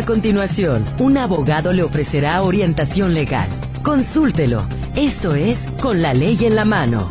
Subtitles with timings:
[0.00, 3.46] A continuación, un abogado le ofrecerá orientación legal.
[3.82, 4.64] Consúltelo.
[4.96, 7.06] Esto es Con la ley en la mano.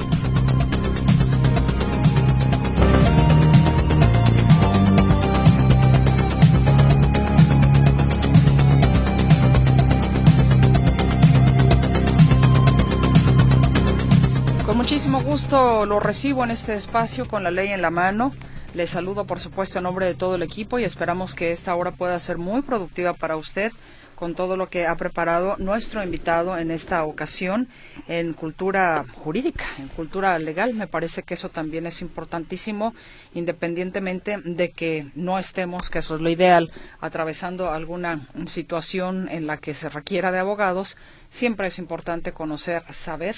[14.66, 18.32] Con muchísimo gusto lo recibo en este espacio con la ley en la mano.
[18.76, 21.92] Les saludo, por supuesto, en nombre de todo el equipo y esperamos que esta hora
[21.92, 23.72] pueda ser muy productiva para usted
[24.14, 27.68] con todo lo que ha preparado nuestro invitado en esta ocasión
[28.08, 30.74] en cultura jurídica, en cultura legal.
[30.74, 32.94] Me parece que eso también es importantísimo,
[33.34, 39.58] independientemente de que no estemos, que eso es lo ideal, atravesando alguna situación en la
[39.58, 40.96] que se requiera de abogados.
[41.30, 43.38] Siempre es importante conocer, saber,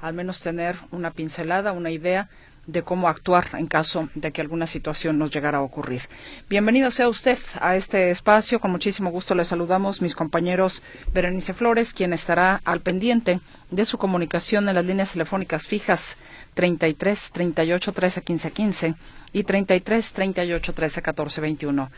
[0.00, 2.28] al menos tener una pincelada, una idea
[2.68, 6.02] de cómo actuar en caso de que alguna situación nos llegara a ocurrir.
[6.50, 8.60] Bienvenido sea usted a este espacio.
[8.60, 10.82] Con muchísimo gusto le saludamos mis compañeros
[11.14, 16.18] Berenice Flores, quien estará al pendiente de su comunicación en las líneas telefónicas fijas
[16.54, 18.94] 33 38 13 15 15
[19.32, 21.90] y 33 38 13 14 21.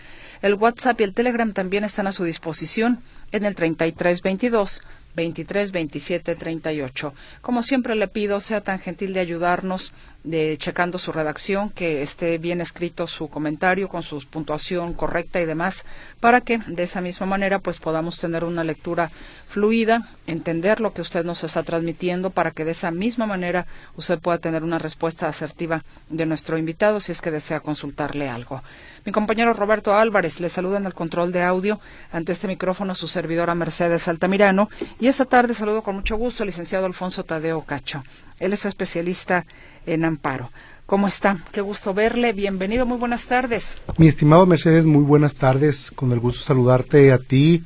[0.43, 4.83] El WhatsApp y el Telegram también están a su disposición en el 33 22
[5.15, 7.15] 23 27 38.
[7.41, 9.93] Como siempre le pido, sea tan gentil de ayudarnos
[10.25, 15.47] de checando su redacción, que esté bien escrito su comentario con su puntuación correcta y
[15.47, 15.85] demás,
[16.21, 19.11] para que de esa misma manera pues podamos tener una lectura
[19.49, 24.19] fluida, entender lo que usted nos está transmitiendo, para que de esa misma manera usted
[24.19, 28.63] pueda tener una respuesta asertiva de nuestro invitado si es que desea consultarle algo.
[29.05, 31.81] Mi compañero Roberto Álvarez le saluda en el control de audio
[32.13, 36.49] ante este micrófono su servidora Mercedes Altamirano y esta tarde saludo con mucho gusto al
[36.49, 38.05] licenciado Alfonso Tadeo Cacho.
[38.39, 39.47] Él es especialista
[39.87, 40.51] en amparo.
[40.87, 41.39] ¿Cómo está?
[41.53, 42.33] Qué gusto verle.
[42.33, 43.79] Bienvenido, muy buenas tardes.
[43.97, 45.93] Mi estimado Mercedes, muy buenas tardes.
[45.93, 47.63] Con el gusto saludarte a ti,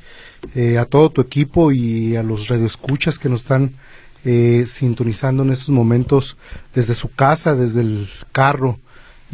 [0.55, 3.77] eh, a todo tu equipo y a los radioescuchas que nos están
[4.27, 6.37] eh, sintonizando en estos momentos
[6.75, 8.78] desde su casa, desde el carro,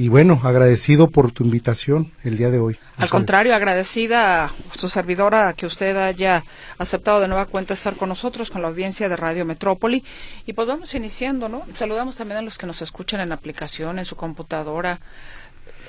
[0.00, 2.78] y bueno, agradecido por tu invitación el día de hoy.
[2.96, 6.42] Al contrario, agradecida a su servidora que usted haya
[6.78, 10.02] aceptado de nueva cuenta estar con nosotros, con la audiencia de Radio Metrópoli.
[10.46, 11.66] Y pues vamos iniciando, ¿no?
[11.74, 15.00] Saludamos también a los que nos escuchan en aplicación, en su computadora,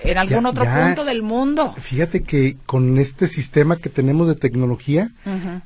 [0.04, 1.74] en algún otro punto del mundo.
[1.78, 5.12] Fíjate que con este sistema que tenemos de tecnología,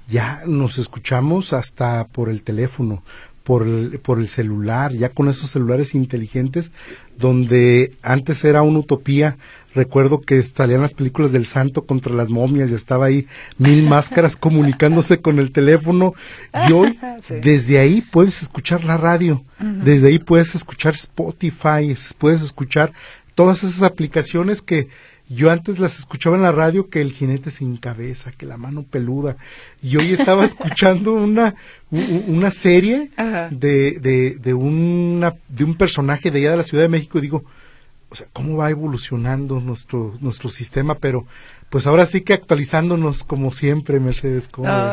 [0.08, 3.02] ya nos escuchamos hasta por el teléfono
[3.46, 6.72] por el, por el celular, ya con esos celulares inteligentes,
[7.16, 9.38] donde antes era una utopía.
[9.76, 13.28] Recuerdo que salían las películas del santo contra las momias y estaba ahí
[13.60, 16.16] mil máscaras comunicándose con el teléfono.
[16.68, 16.98] Y hoy,
[17.44, 22.94] desde ahí puedes escuchar la radio, desde ahí puedes escuchar Spotify, puedes escuchar
[23.36, 24.88] todas esas aplicaciones que
[25.28, 28.84] yo antes las escuchaba en la radio que el jinete sin cabeza, que la mano
[28.84, 29.38] peluda.
[29.82, 31.56] Y hoy estaba escuchando una,
[31.92, 33.10] una serie
[33.52, 37.22] de, de, de, una, de un personaje de allá de la Ciudad de México y
[37.22, 37.44] digo,
[38.10, 41.26] o sea, cómo va evolucionando nuestro, nuestro sistema, pero
[41.70, 44.48] pues ahora sí que actualizándonos como siempre, Mercedes.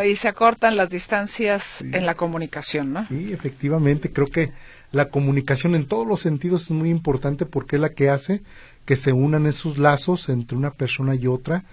[0.05, 3.05] y se acortan las distancias en la comunicación, ¿no?
[3.05, 4.51] Sí, efectivamente, creo que
[4.91, 8.43] la comunicación en todos los sentidos es muy importante porque es la que hace
[8.85, 11.65] que se unan esos lazos entre una persona y otra,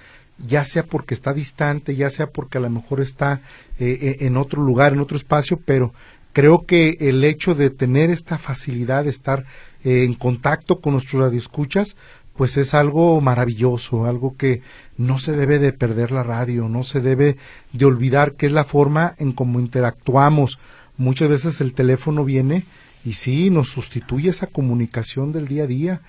[0.47, 3.41] ya sea porque está distante, ya sea porque a lo mejor está
[3.79, 5.93] eh, eh, en otro lugar, en otro espacio, pero
[6.33, 9.45] creo que el hecho de tener esta facilidad de estar
[9.83, 11.95] eh, en contacto con nuestros radioescuchas,
[12.35, 14.61] pues es algo maravilloso, algo que
[14.97, 17.35] no se debe de perder la radio, no se debe
[17.73, 20.57] de olvidar que es la forma en cómo interactuamos.
[20.95, 22.65] Muchas veces el teléfono viene
[23.03, 26.01] y sí, nos sustituye esa comunicación del día a día,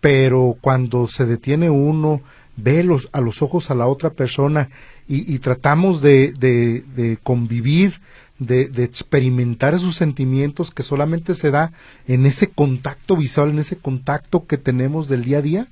[0.00, 2.22] pero cuando se detiene uno,
[2.56, 4.68] ve los, a los ojos a la otra persona
[5.12, 8.00] y, tratamos de, de, convivir,
[8.38, 11.72] de, experimentar esos sentimientos que solamente se da
[12.06, 15.66] en ese contacto visual, en ese contacto que tenemos del día a día,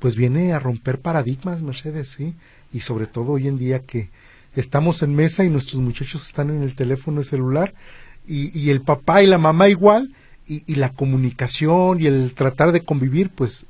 [0.00, 2.34] pues viene a romper paradigmas, Mercedes, sí,
[2.72, 4.10] y sobre todo hoy en día que
[4.56, 7.74] estamos en mesa y nuestros muchachos están en el teléfono celular
[8.26, 10.12] y, y el papá y la mamá igual,
[10.50, 13.66] y, la comunicación y el tratar de convivir, pues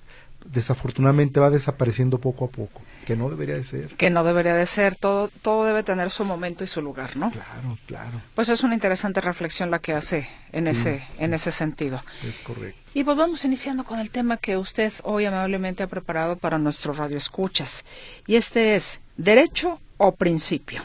[0.53, 3.89] desafortunadamente va desapareciendo poco a poco, que no debería de ser.
[3.97, 7.31] Que no debería de ser, todo, todo debe tener su momento y su lugar, ¿no?
[7.31, 8.23] Claro, claro.
[8.35, 12.03] Pues es una interesante reflexión la que hace en ese, en ese sentido.
[12.27, 12.81] Es correcto.
[12.95, 16.93] Y pues vamos iniciando con el tema que usted hoy amablemente ha preparado para nuestro
[16.93, 17.85] radio escuchas.
[18.27, 20.85] Y este es derecho o principio.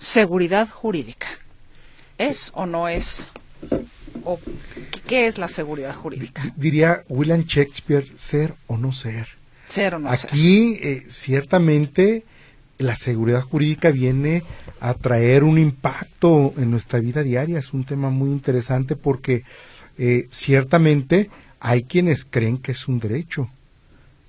[0.00, 1.28] Seguridad jurídica.
[2.18, 3.30] ¿Es o no es
[4.26, 4.40] o
[5.06, 6.42] qué es la seguridad jurídica?
[6.56, 9.28] Diría William Shakespeare, ser o no ser.
[9.68, 10.86] Ser o no Aquí, ser.
[10.86, 12.24] Eh, ciertamente,
[12.78, 14.42] la seguridad jurídica viene
[14.80, 17.58] a traer un impacto en nuestra vida diaria.
[17.58, 19.44] Es un tema muy interesante porque
[19.96, 21.30] eh, ciertamente
[21.60, 23.48] hay quienes creen que es un derecho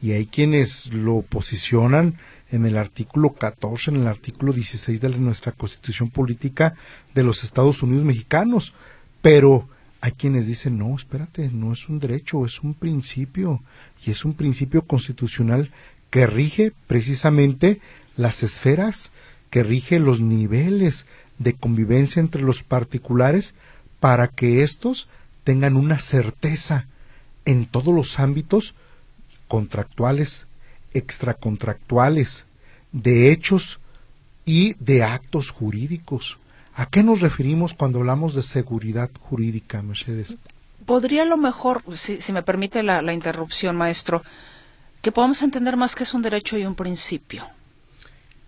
[0.02, 2.20] y hay quienes lo posicionan
[2.52, 6.76] en el artículo 14, en el artículo 16 de nuestra Constitución Política
[7.16, 8.74] de los Estados Unidos Mexicanos.
[9.22, 9.68] Pero
[10.02, 13.62] hay quienes dicen, no, espérate, no es un derecho, es un principio
[14.06, 15.72] y es un principio constitucional
[16.10, 17.82] que rige precisamente
[18.16, 19.12] las esferas,
[19.50, 21.06] que rige los niveles
[21.40, 23.56] de convivencia entre los particulares
[24.00, 25.08] para que éstos
[25.44, 26.88] tengan una certeza
[27.46, 28.76] en todos los ámbitos
[29.48, 30.46] contractuales,
[30.94, 32.46] extracontractuales,
[32.92, 33.80] de hechos
[34.46, 36.38] y de actos jurídicos.
[36.78, 40.38] ¿A qué nos referimos cuando hablamos de seguridad jurídica, Mercedes?
[40.86, 44.22] Podría a lo mejor, si, me permite la, la interrupción, maestro,
[45.02, 47.48] que podamos entender más que es un derecho y un principio.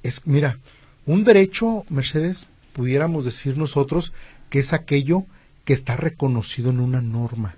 [0.04, 0.60] Es, mira,
[1.08, 4.14] un derecho, Mercedes, pudiéramos decir nosotros
[4.52, 5.24] que es aquello
[5.66, 7.56] que está reconocido en una norma,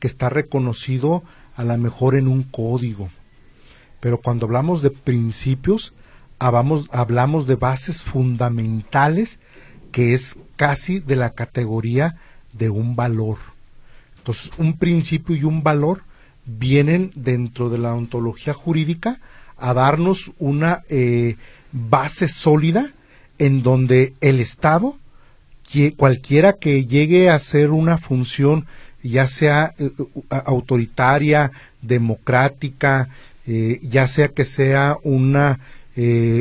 [0.00, 1.22] que está reconocido
[1.54, 3.08] a lo mejor en un código.
[4.00, 5.94] Pero cuando hablamos de principios,
[6.40, 9.38] hablamos, hablamos de bases fundamentales
[9.92, 12.16] que es casi de la categoría
[12.52, 13.38] de un valor.
[14.18, 16.02] Entonces, un principio y un valor
[16.44, 19.20] vienen dentro de la ontología jurídica
[19.56, 21.36] a darnos una eh,
[21.72, 22.92] base sólida
[23.38, 24.96] en donde el Estado,
[25.96, 28.66] cualquiera que llegue a hacer una función,
[29.02, 29.90] ya sea eh,
[30.30, 31.52] autoritaria,
[31.82, 33.08] democrática,
[33.46, 35.60] eh, ya sea que sea una,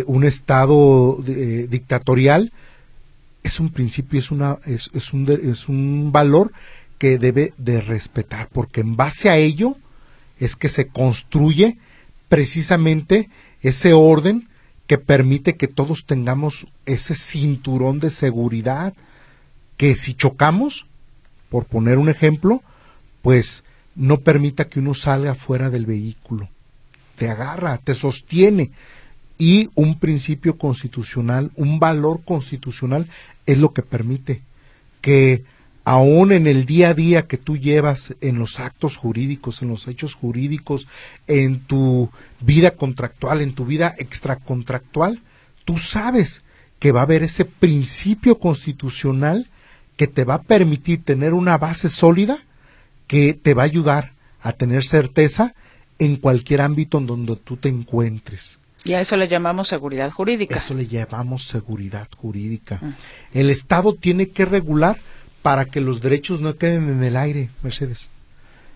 [0.05, 2.51] un Estado dictatorial,
[3.47, 6.51] es un principio, es, una, es, es, un, es un valor
[6.97, 9.77] que debe de respetar, porque en base a ello
[10.39, 11.77] es que se construye
[12.29, 13.29] precisamente
[13.61, 14.49] ese orden
[14.85, 18.93] que permite que todos tengamos ese cinturón de seguridad,
[19.75, 20.85] que si chocamos,
[21.49, 22.63] por poner un ejemplo,
[23.21, 23.63] pues
[23.95, 26.49] no permita que uno salga fuera del vehículo.
[27.15, 28.71] Te agarra, te sostiene.
[29.37, 33.07] Y un principio constitucional, un valor constitucional
[33.45, 34.41] es lo que permite
[35.01, 35.43] que
[35.83, 39.87] aún en el día a día que tú llevas en los actos jurídicos, en los
[39.87, 40.87] hechos jurídicos,
[41.27, 42.09] en tu
[42.41, 45.21] vida contractual, en tu vida extracontractual,
[45.63, 46.41] tú sabes
[46.79, 49.49] que va a haber ese principio constitucional
[49.95, 52.39] que te va a permitir tener una base sólida
[53.07, 54.11] que te va a ayudar
[54.41, 55.55] a tener certeza
[55.99, 58.59] en cualquier ámbito en donde tú te encuentres.
[58.87, 60.57] Y a eso le llamamos seguridad jurídica.
[60.57, 62.79] Eso le llamamos seguridad jurídica.
[62.81, 62.93] Mm.
[63.33, 64.97] El Estado tiene que regular
[65.41, 68.09] para que los derechos no queden en el aire, Mercedes.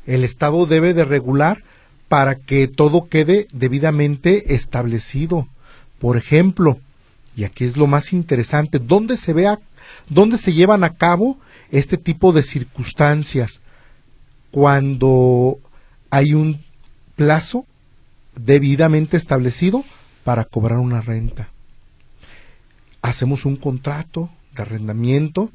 [0.05, 1.63] El Estado debe de regular
[2.07, 5.47] para que todo quede debidamente establecido.
[5.99, 6.79] Por ejemplo,
[7.35, 9.59] y aquí es lo más interesante, ¿dónde se vea,
[10.09, 11.37] dónde se llevan a cabo
[11.69, 13.61] este tipo de circunstancias?
[14.49, 15.57] Cuando
[16.09, 16.61] hay un
[17.15, 17.65] plazo
[18.35, 19.85] debidamente establecido
[20.23, 21.49] para cobrar una renta.
[23.01, 25.51] Hacemos un contrato de arrendamiento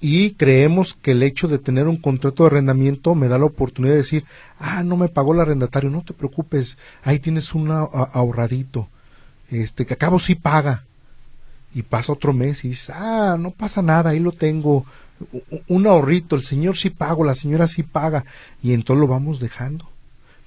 [0.00, 3.94] y creemos que el hecho de tener un contrato de arrendamiento me da la oportunidad
[3.94, 4.24] de decir,
[4.58, 8.88] ah, no me pagó el arrendatario, no te preocupes, ahí tienes un ahorradito,
[9.50, 10.84] este, que acabo sí paga.
[11.74, 14.86] Y pasa otro mes y dices, ah, no pasa nada, ahí lo tengo,
[15.66, 18.24] un ahorrito, el señor sí pago, la señora sí paga,
[18.62, 19.88] y entonces lo vamos dejando.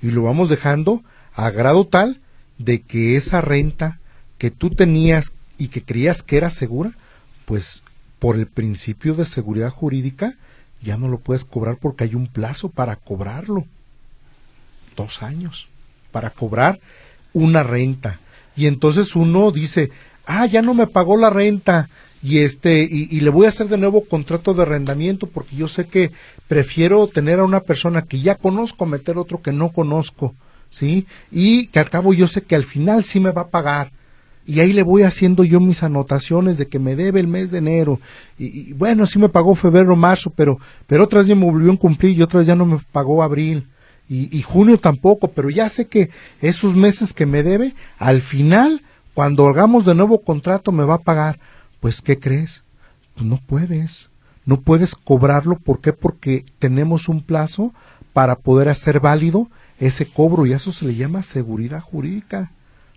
[0.01, 1.03] Y lo vamos dejando
[1.35, 2.19] a grado tal
[2.63, 3.99] de que esa renta
[4.37, 6.93] que tú tenías y que creías que era segura,
[7.45, 7.83] pues
[8.19, 10.35] por el principio de seguridad jurídica,
[10.81, 13.65] ya no lo puedes cobrar porque hay un plazo para cobrarlo.
[14.95, 15.67] Dos años
[16.11, 16.79] para cobrar
[17.33, 18.19] una renta.
[18.55, 19.91] Y entonces uno dice,
[20.25, 21.89] ah, ya no me pagó la renta
[22.23, 25.87] y este y, le voy a hacer de nuevo contrato de arrendamiento porque yo sé
[25.87, 26.11] que
[26.47, 30.35] prefiero tener a una persona que ya conozco meter otro que no conozco,
[30.71, 31.05] ¿sí?
[31.29, 33.91] Y que al cabo yo sé que al final sí me va a pagar.
[34.47, 37.59] Y ahí le voy haciendo yo mis anotaciones de que me debe el mes de
[37.59, 37.99] enero.
[38.39, 42.17] Y, bueno sí me pagó febrero marzo pero pero otras ya me volvió a cumplir
[42.17, 43.67] y otras ya no me pagó abril.
[44.09, 46.09] Y, y, junio tampoco pero ya sé que
[46.41, 48.81] esos meses que me debe al final
[49.13, 51.39] cuando hagamos de nuevo contrato me va a pagar.
[51.79, 52.63] Pues qué crees
[53.13, 54.09] pues no puedes.
[54.45, 55.57] No puedes cobrarlo.
[55.57, 55.93] ¿por qué?
[55.93, 57.73] porque tenemos un plazo
[58.13, 59.49] para poder hacer válido
[59.81, 62.51] ese cobro y a eso se le llama seguridad jurídica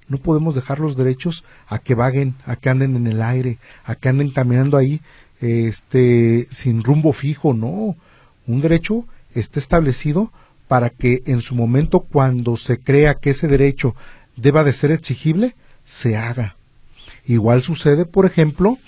[0.09, 3.95] no podemos dejar los derechos a que vaguen, a que anden en el aire, a
[3.95, 5.01] que anden caminando ahí
[5.41, 7.97] este sin rumbo fijo, no.
[8.47, 10.31] Un derecho está establecido
[10.69, 13.95] para que en su momento cuando se crea que ese derecho
[14.37, 16.57] deba de ser exigible, se haga.
[17.27, 18.79] Igual sucede, por ejemplo,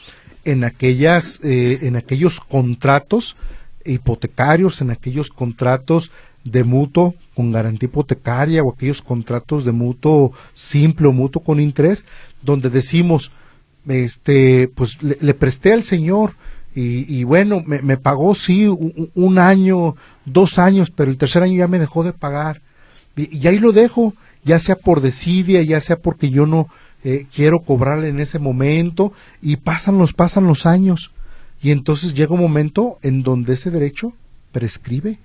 [0.44, 3.36] en aquellas, eh, en aquellos contratos
[3.84, 6.10] hipotecarios, en aquellos contratos
[6.46, 12.04] de mutuo con garantía hipotecaria o aquellos contratos de mutuo simple o mutuo con interés,
[12.42, 13.30] donde decimos,
[13.86, 16.34] este, pues le, presté al señor
[16.78, 21.78] y, bueno, me, pagó sí un, año, dos años, pero el tercer año ya me
[21.78, 22.60] dejó de pagar.
[23.16, 24.12] Y, ahí lo dejo,
[24.44, 26.68] ya sea por desidia, ya sea porque yo no
[27.02, 31.12] eh, quiero cobrarle en ese momento, y pasan los, pasan los años.
[31.62, 34.12] Y entonces llega un momento en donde ese derecho
[34.52, 35.18] prescribe.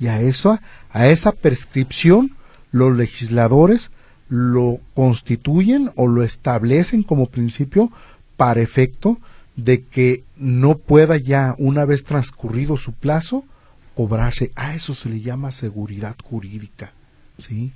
[0.00, 0.58] Y a eso,
[0.90, 2.34] a esa prescripción,
[2.72, 3.90] los legisladores
[4.28, 7.92] lo constituyen o lo establecen como principio
[8.36, 9.18] para efecto
[9.56, 13.44] de que no pueda ya, una vez transcurrido su plazo,
[13.94, 14.52] cobrarse.
[14.54, 16.92] A eso se le llama seguridad jurídica.
[17.38, 17.72] ¿sí?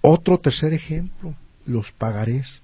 [0.00, 1.34] Otro tercer ejemplo,
[1.66, 2.62] los pagarés.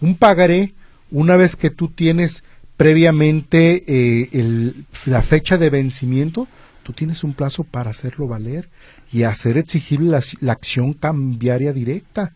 [0.00, 0.74] Un pagaré,
[1.10, 2.44] una vez que tú tienes
[2.76, 4.72] previamente eh,
[5.06, 6.46] la fecha de vencimiento,
[6.88, 8.70] tú tienes un plazo para hacerlo valer
[9.12, 12.32] y hacer exigible la, acción cambiaria directa.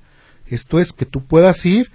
[0.47, 1.90] Esto es que tú puedas ir,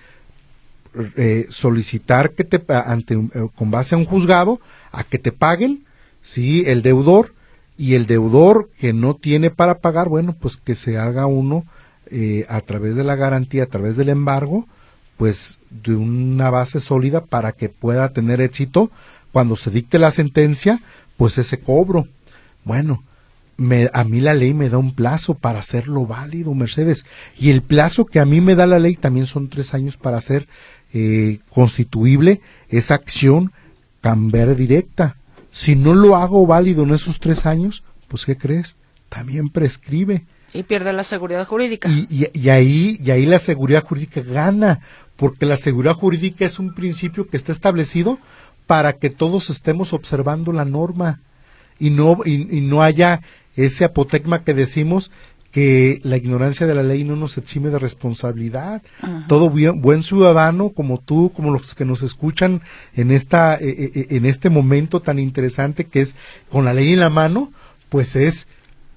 [1.18, 4.60] eh, solicitar que te, ante, eh, con base a un juzgado,
[4.92, 5.86] a que te paguen,
[6.24, 7.36] sí, el deudor,
[7.78, 11.64] y el deudor que no tiene para pagar, bueno, pues que se haga uno
[12.10, 14.68] eh, a través de la garantía, a través del embargo,
[15.16, 18.90] pues de una base sólida para que pueda tener éxito
[19.32, 20.82] cuando se dicte la sentencia,
[21.18, 22.08] pues ese cobro.
[22.68, 23.04] Bueno,
[23.56, 27.06] me, a mí la ley me da un plazo para hacerlo válido, Mercedes.
[27.38, 30.18] Y el plazo que a mí me da la ley también son tres años para
[30.18, 30.48] hacer
[30.94, 33.52] eh, constituible esa acción
[34.02, 35.18] cambiar directa.
[35.50, 38.76] Si no lo hago válido en esos tres años, pues ¿qué crees?
[39.10, 40.26] También prescribe.
[40.54, 41.90] Y pierde la seguridad jurídica.
[41.90, 44.82] Y, y, ahí, y ahí la seguridad jurídica gana,
[45.16, 48.20] porque la seguridad jurídica es un principio que está establecido
[48.68, 51.22] para que todos estemos observando la norma
[51.80, 53.22] y no, y no haya
[53.56, 55.12] ese apotecma que decimos
[55.52, 58.84] que la ignorancia de la ley no nos exime de responsabilidad.
[59.28, 62.62] Todo buen ciudadano como tú, como los que nos escuchan
[62.96, 66.16] en esta eh, eh, eh, en este momento tan interesante que es
[66.52, 67.52] con la ley en la mano,
[67.90, 68.48] pues es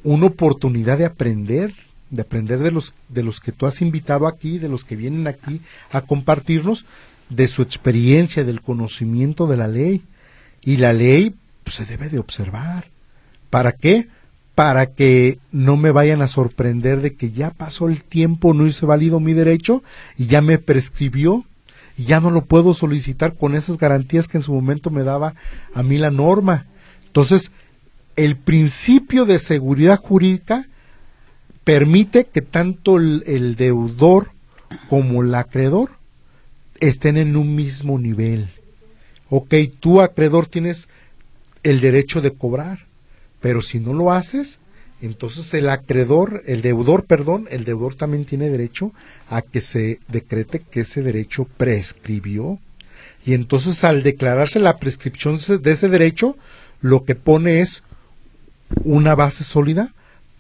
[0.03, 1.73] una oportunidad de aprender,
[2.11, 5.29] de aprender de los de los que tú has invitado aquí, de los que vienen
[5.29, 6.85] aquí a compartirnos
[7.31, 10.03] de su experiencia, del conocimiento de la ley.
[10.63, 11.35] Y la ley
[11.71, 12.87] pues, se debe de observar.
[13.49, 14.09] ¿Para qué?
[14.57, 18.85] para que no me vayan a sorprender de que ya pasó el tiempo, no hice
[18.85, 19.83] válido mi derecho
[20.19, 21.47] y ya me prescribió
[21.97, 25.35] y ya no lo puedo solicitar con esas garantías que en su momento me daba
[25.73, 26.67] a mí la norma.
[27.07, 27.53] Entonces,
[28.17, 30.69] el principio de seguridad jurídica
[31.65, 34.33] permite que tanto el, el deudor
[34.91, 35.93] como el acreedor
[36.81, 38.51] estén en un mismo nivel.
[39.31, 40.87] Ok, tú acreedor tienes
[41.63, 42.87] el derecho de cobrar,
[43.41, 44.61] pero si no lo haces,
[45.03, 48.93] entonces el acreedor, el deudor, perdón, el deudor también tiene derecho
[49.29, 52.59] a que se decrete que ese derecho prescribió.
[53.25, 56.37] Y entonces al declararse la prescripción de ese derecho,
[56.81, 57.83] lo que pone es
[58.85, 59.95] una base sólida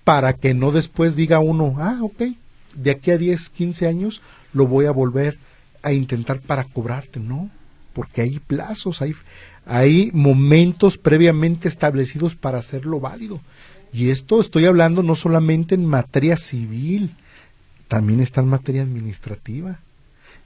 [0.04, 2.22] para que no después diga uno, ah, ok,
[2.74, 4.22] de aquí a 10, 15 años
[4.52, 5.38] lo voy a volver
[5.82, 7.20] a intentar para cobrarte.
[7.20, 7.50] No,
[7.92, 9.14] porque hay plazos, hay,
[9.70, 13.40] hay momentos previamente establecidos para hacerlo válido.
[13.92, 17.14] Y esto estoy hablando no solamente en materia civil,
[17.86, 19.78] también está en materia administrativa.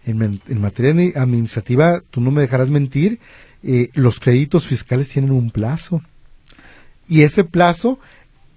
[0.04, 3.18] En, materia administrativa, tú no me dejarás mentir,
[3.62, 6.02] eh, los créditos fiscales tienen un plazo.
[7.08, 7.98] Y ese plazo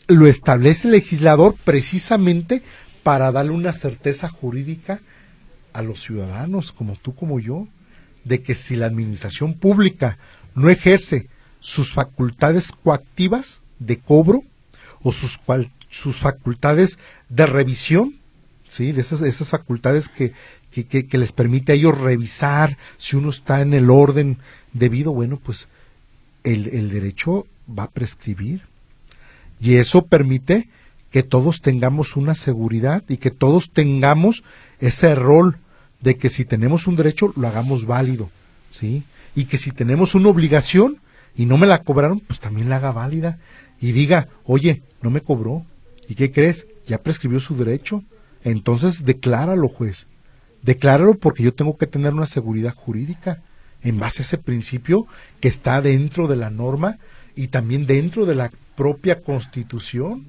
[0.10, 2.62] lo establece el legislador precisamente
[3.04, 5.00] para darle una certeza jurídica
[5.72, 7.70] a los ciudadanos, como tú, como yo,
[8.26, 10.18] de que si la administración pública
[10.58, 11.28] no ejerce
[11.60, 14.44] sus facultades coactivas de cobro
[15.04, 15.40] o sus,
[15.90, 16.98] sus facultades
[17.30, 18.16] de revisión,
[18.68, 18.92] ¿sí?
[18.92, 20.34] de esas, facultades que,
[20.72, 24.40] que, les permite a ellos revisar si uno está en el orden
[24.74, 25.68] debido, bueno, pues
[26.44, 28.64] el, el derecho va a prescribir.
[29.62, 30.70] Y eso permite
[31.12, 34.44] que todos tengamos una seguridad y que todos tengamos
[34.80, 35.60] ese rol
[36.02, 38.32] de que si tenemos un derecho lo hagamos válido,
[38.72, 39.04] ¿sí?
[39.38, 40.98] Y que si tenemos una obligación
[41.36, 43.38] y no me la cobraron, pues también la haga válida
[43.80, 45.64] y diga, oye, no me cobró.
[46.10, 46.66] ¿Y qué crees?
[46.88, 48.04] Ya prescribió su derecho.
[48.44, 50.08] Entonces decláralo, juez.
[50.64, 53.44] Decláralo porque yo tengo que tener una seguridad jurídica
[53.84, 55.06] en base a ese principio
[55.40, 56.98] que está dentro de la norma
[57.36, 60.26] y también dentro de la propia constitución.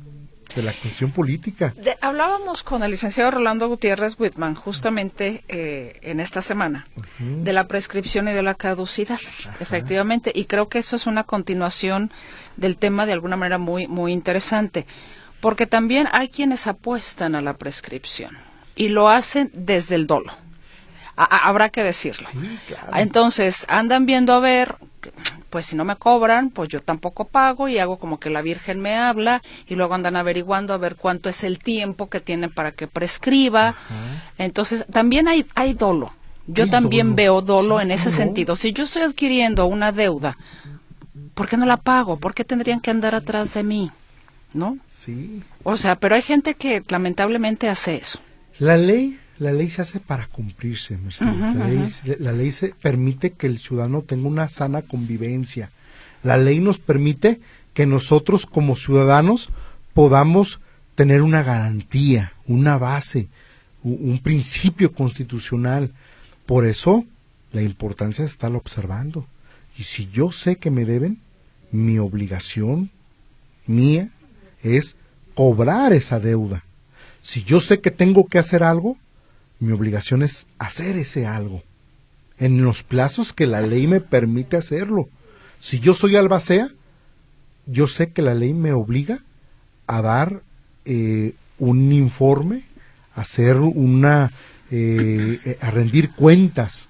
[0.54, 1.74] De la cuestión política.
[2.00, 6.86] hablábamos con el licenciado Rolando Gutiérrez Whitman justamente eh, en esta semana
[7.18, 9.20] de la prescripción y de la caducidad,
[9.60, 12.10] efectivamente, y creo que eso es una continuación
[12.56, 14.86] del tema de alguna manera muy, muy interesante,
[15.40, 18.36] porque también hay quienes apuestan a la prescripción
[18.74, 20.32] y lo hacen desde el dolo.
[21.16, 22.28] habrá que decirlo.
[22.94, 24.76] Entonces, andan viendo a ver
[25.50, 28.80] pues si no me cobran, pues yo tampoco pago y hago como que la Virgen
[28.80, 32.72] me habla y luego andan averiguando a ver cuánto es el tiempo que tienen para
[32.72, 33.76] que prescriba.
[34.36, 36.12] Entonces, también hay, hay dolo.
[36.46, 38.56] Yo también veo dolo en ese sentido.
[38.56, 40.38] Si yo estoy adquiriendo una deuda,
[41.34, 42.18] ¿por qué no la pago?
[42.18, 43.90] ¿Por qué tendrían que andar atrás de mí?
[44.54, 44.78] ¿No?
[44.90, 45.42] Sí.
[45.62, 48.18] O sea, pero hay gente que lamentablemente hace eso.
[48.58, 50.98] La ley la ley se hace para cumplirse,
[52.18, 55.70] la, ley, se permite que el ciudadano tenga una sana convivencia.
[56.22, 57.40] La ley nos permite
[57.72, 59.50] que nosotros como ciudadanos
[59.94, 60.60] podamos
[60.96, 63.28] tener una garantía, una base,
[63.84, 65.92] un, principio constitucional.
[66.44, 67.04] Por eso
[67.52, 69.26] la importancia de estarlo observando.
[69.78, 71.20] Y si yo sé que me deben,
[71.70, 72.90] mi obligación
[73.66, 74.08] mía
[74.62, 74.96] es
[75.34, 76.64] cobrar esa deuda.
[77.22, 78.96] Si yo sé que tengo que hacer algo,
[79.60, 81.62] mi obligación es hacer ese algo
[82.38, 85.08] en los plazos que la ley me permite hacerlo.
[85.58, 86.72] Si yo soy albacea,
[87.66, 89.24] yo sé que la ley me obliga
[89.86, 90.42] a dar
[90.84, 92.62] eh, un informe,
[93.14, 94.30] a hacer una,
[94.70, 96.88] eh, eh, a rendir cuentas.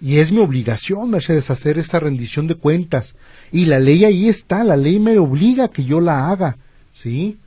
[0.00, 3.16] Y es mi obligación, Mercedes, hacer esta rendición de cuentas.
[3.52, 6.56] Y la ley ahí está, la ley me obliga a que yo la haga,
[6.90, 7.38] ¿sí?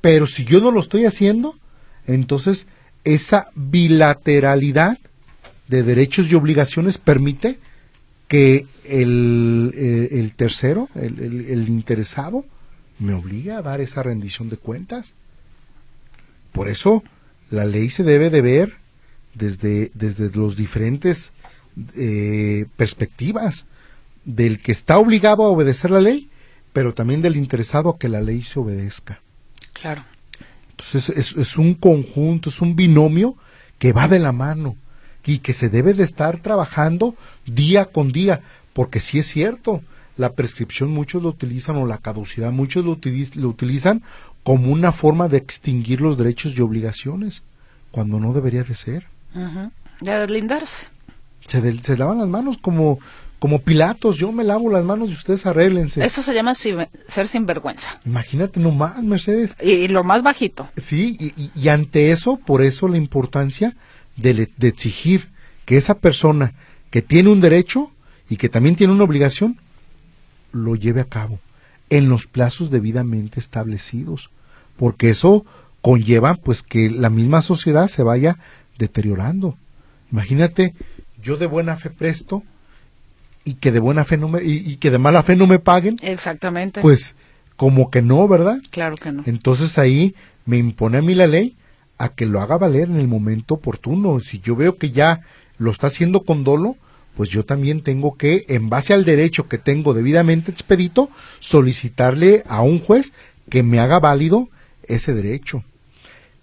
[0.00, 1.56] Pero si yo no lo estoy haciendo,
[2.06, 2.66] entonces
[3.14, 4.98] esa bilateralidad
[5.68, 7.58] de derechos y obligaciones permite
[8.26, 12.44] que el, eh, tercero, el, interesado,
[12.98, 15.14] me obligue a dar esa rendición de cuentas.
[16.52, 17.02] Por eso
[17.50, 18.74] la ley se debe de ver
[19.34, 21.32] desde, desde los diferentes
[21.96, 23.66] eh, perspectivas
[24.24, 26.28] del que está obligado a obedecer la ley,
[26.72, 29.20] pero también del interesado a que la ley se obedezca.
[29.72, 30.04] Claro.
[30.78, 33.34] Entonces es, es, un conjunto, es un binomio
[33.78, 34.76] que va de la mano
[35.26, 39.82] y que se debe de estar trabajando día con día, porque sí es cierto,
[40.16, 42.98] la prescripción muchos lo utilizan o la caducidad muchos lo,
[43.34, 44.02] lo utilizan
[44.44, 47.42] como una forma de extinguir los derechos y obligaciones,
[47.90, 49.06] cuando no debería de ser.
[50.00, 50.86] De deslindarse.
[51.46, 53.00] Se, se lavan las manos como
[53.38, 56.04] como Pilatos, yo me lavo las manos y ustedes arréglense.
[56.04, 58.00] Eso se llama ser sinvergüenza.
[58.04, 59.54] Imagínate nomás, Mercedes.
[59.62, 60.68] Y, lo más bajito.
[60.76, 63.76] Sí, y, ante eso, por eso la importancia
[64.16, 65.28] de, de, exigir
[65.64, 66.54] que esa persona
[66.90, 67.92] que tiene un derecho
[68.28, 69.60] y que también tiene una obligación,
[70.50, 71.38] lo lleve a cabo
[71.90, 74.30] en los plazos debidamente establecidos,
[74.76, 75.46] porque eso
[75.80, 78.38] conlleva pues que la misma sociedad se vaya
[78.78, 79.56] deteriorando.
[80.10, 80.74] Imagínate,
[81.22, 82.42] yo de buena fe presto
[83.48, 85.98] y que de buena fe no me, y, que de mala fe no me paguen.
[86.02, 86.82] Exactamente.
[86.82, 87.14] Pues
[87.56, 88.58] como que no, ¿verdad?
[88.70, 89.22] Claro que no.
[89.24, 91.56] Entonces ahí me impone a mí la ley
[91.96, 94.20] a que lo haga valer en el momento oportuno.
[94.20, 95.22] Si yo veo que ya
[95.56, 96.76] lo está haciendo con dolo,
[97.16, 101.08] pues yo también tengo que, en base al derecho que tengo debidamente expedito,
[101.38, 103.14] solicitarle a un juez
[103.48, 104.50] que me haga válido
[104.82, 105.64] ese derecho.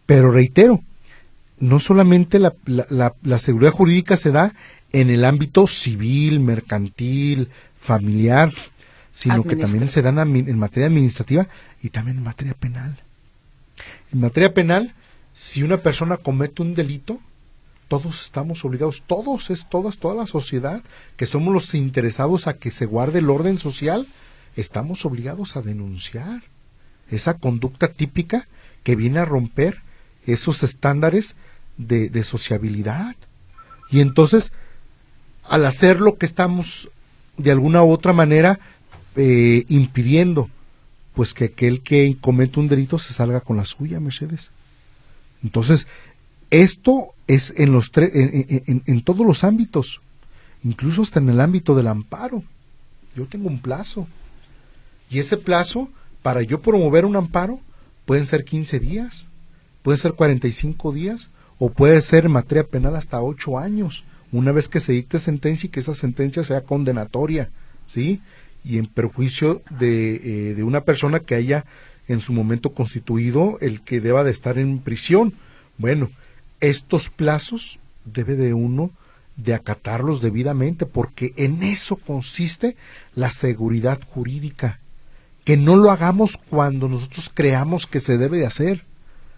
[0.08, 0.82] Pero reitero,
[1.60, 4.56] no solamente la, la, la seguridad jurídica se da
[4.96, 7.50] en el ámbito civil, mercantil,
[7.82, 8.54] familiar,
[9.12, 11.50] sino que también se dan en materia administrativa
[11.84, 12.98] y también en materia penal.
[14.14, 14.94] En materia penal,
[15.34, 17.20] si una persona comete un delito,
[17.90, 20.82] todos estamos obligados, todos, es todas, toda la sociedad,
[21.18, 24.08] que somos los interesados a que se guarde el orden social,
[24.56, 26.44] estamos obligados a denunciar
[27.10, 28.48] esa conducta típica
[28.84, 29.82] que viene a romper
[30.26, 31.36] esos estándares
[31.76, 33.18] de, de sociabilidad.
[33.92, 34.54] Y entonces
[35.50, 36.90] al hacer lo que estamos
[37.38, 38.60] de alguna u otra manera
[39.16, 40.50] eh, impidiendo
[41.14, 44.52] pues que aquel que comete un delito se salga con la suya, Mercedes.
[45.42, 45.88] Entonces,
[46.52, 50.02] esto es en los en, en, todos los ámbitos,
[50.64, 52.44] incluso hasta en el ámbito del amparo.
[53.16, 54.08] Yo tengo un plazo.
[55.10, 55.88] Y ese plazo,
[56.22, 57.62] para yo promover un amparo,
[58.06, 59.28] pueden ser 15 días,
[59.84, 61.30] puede ser 45 días,
[61.60, 65.68] o puede ser en materia penal hasta 8 años una vez que se dicte sentencia
[65.68, 67.50] y que esa sentencia sea condenatoria,
[67.86, 68.22] ¿sí?
[68.64, 71.66] Y en perjuicio de, eh, de una persona que haya
[72.08, 75.34] en su momento constituido el que deba de estar en prisión.
[75.78, 76.10] Bueno,
[76.60, 78.92] estos plazos debe de uno
[79.38, 82.78] de acatarlos debidamente, porque en eso consiste
[83.16, 84.80] la seguridad jurídica,
[85.44, 88.86] que no lo hagamos cuando nosotros creamos que se debe de hacer,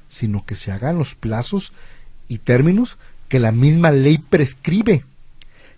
[0.09, 1.73] sino que se hagan los plazos
[2.27, 5.03] y términos que la misma ley prescribe.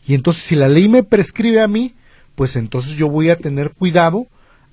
[0.05, 1.93] Y entonces si la ley me prescribe a mí,
[2.35, 4.27] pues entonces yo voy a tener cuidado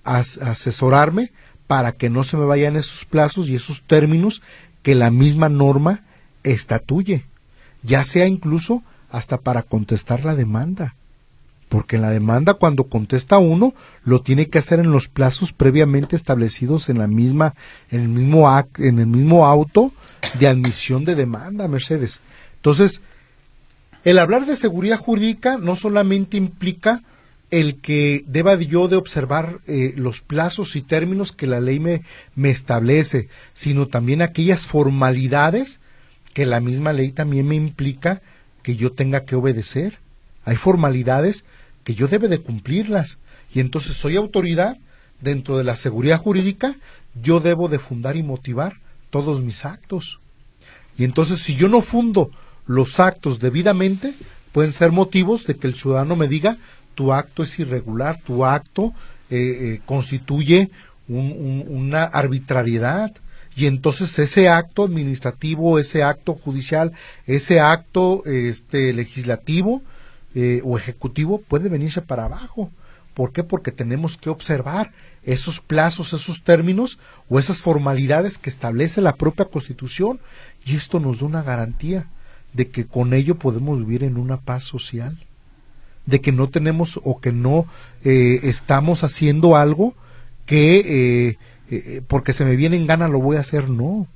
[0.04, 1.32] a, asesorarme
[1.66, 4.40] para que no se me vayan esos plazos y esos términos
[4.82, 6.04] que la misma norma
[6.44, 7.24] estatuye,
[7.82, 10.94] ya sea incluso hasta para contestar la demanda.
[11.68, 16.14] Porque en la demanda cuando contesta uno lo tiene que hacer en los plazos previamente
[16.14, 17.54] establecidos en la misma
[17.90, 19.90] en el mismo en el mismo auto
[20.38, 22.20] de admisión de demanda, Mercedes.
[22.66, 23.00] Entonces,
[24.02, 27.04] el hablar de seguridad jurídica no solamente implica
[27.52, 32.02] el que deba yo de observar eh, los plazos y términos que la ley me,
[32.34, 35.78] me establece, sino también aquellas formalidades
[36.32, 38.20] que la misma ley también me implica
[38.64, 40.00] que yo tenga que obedecer.
[40.44, 41.44] Hay formalidades
[41.84, 43.18] que yo debe de cumplirlas.
[43.54, 44.76] Y entonces soy autoridad
[45.20, 46.74] dentro de la seguridad jurídica,
[47.22, 50.18] yo debo de fundar y motivar todos mis actos.
[50.98, 52.32] Y entonces si yo no fundo
[52.66, 54.14] los actos debidamente,
[54.52, 56.58] pueden ser motivos de que el ciudadano me diga
[56.96, 58.92] tu acto es irregular, tu acto
[59.30, 60.70] eh, eh, constituye
[61.08, 63.14] una arbitrariedad.
[63.54, 66.92] Y entonces ese acto administrativo, ese acto judicial,
[67.26, 69.82] ese acto este, legislativo
[70.34, 72.72] eh, o ejecutivo puede venirse para abajo.
[73.14, 73.44] ¿Por qué?
[73.44, 76.98] Porque tenemos que observar esos plazos, esos términos
[77.28, 80.18] o esas formalidades que establece la propia Constitución
[80.64, 82.08] y esto nos da una garantía
[82.56, 85.18] de que con ello podemos vivir en una paz social
[86.06, 87.66] de que no tenemos o que no
[88.04, 89.94] eh, estamos haciendo algo
[90.46, 91.38] que eh,
[91.70, 94.06] eh, porque se me viene en gana lo voy a hacer, no.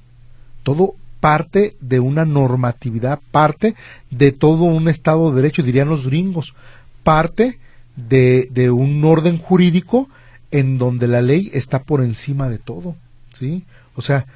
[0.63, 3.75] Todo parte de una normatividad, parte
[4.11, 6.55] de todo un Estado de Derecho, dirían los gringos,
[7.03, 7.59] parte
[7.97, 10.09] de, de un orden jurídico
[10.53, 12.97] en donde la ley está por encima de todo,
[13.35, 13.65] ¿sí?
[13.97, 14.27] O sea,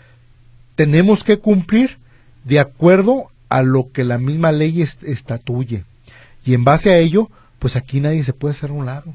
[0.75, 1.99] tenemos que cumplir
[2.45, 5.85] de acuerdo a lo que la misma ley estatuye.
[6.45, 9.15] Y en base a ello, pues aquí nadie se puede hacer un lado,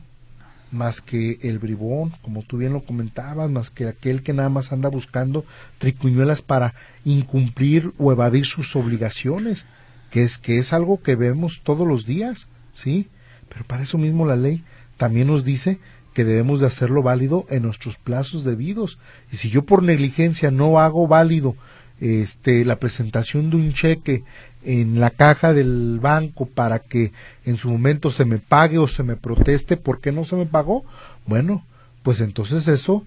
[0.71, 4.71] más que el bribón, como tú bien lo comentabas, más que aquel que nada más
[4.71, 5.43] anda buscando
[5.77, 6.73] tricuñuelas para
[7.03, 9.65] incumplir o evadir sus obligaciones,
[10.09, 13.09] que es que es algo que vemos todos los días, ¿sí?
[13.49, 14.63] Pero para eso mismo la ley
[14.95, 15.79] también nos dice
[16.13, 18.99] que debemos de hacerlo válido en nuestros plazos debidos.
[19.33, 21.57] Y si yo por negligencia no hago válido
[21.99, 24.23] este, la presentación de un cheque
[24.63, 27.11] en la caja del banco para que
[27.45, 30.45] en su momento se me pague o se me proteste por qué no se me
[30.45, 30.83] pagó,
[31.25, 31.65] bueno,
[32.03, 33.05] pues entonces eso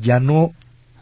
[0.00, 0.52] ya no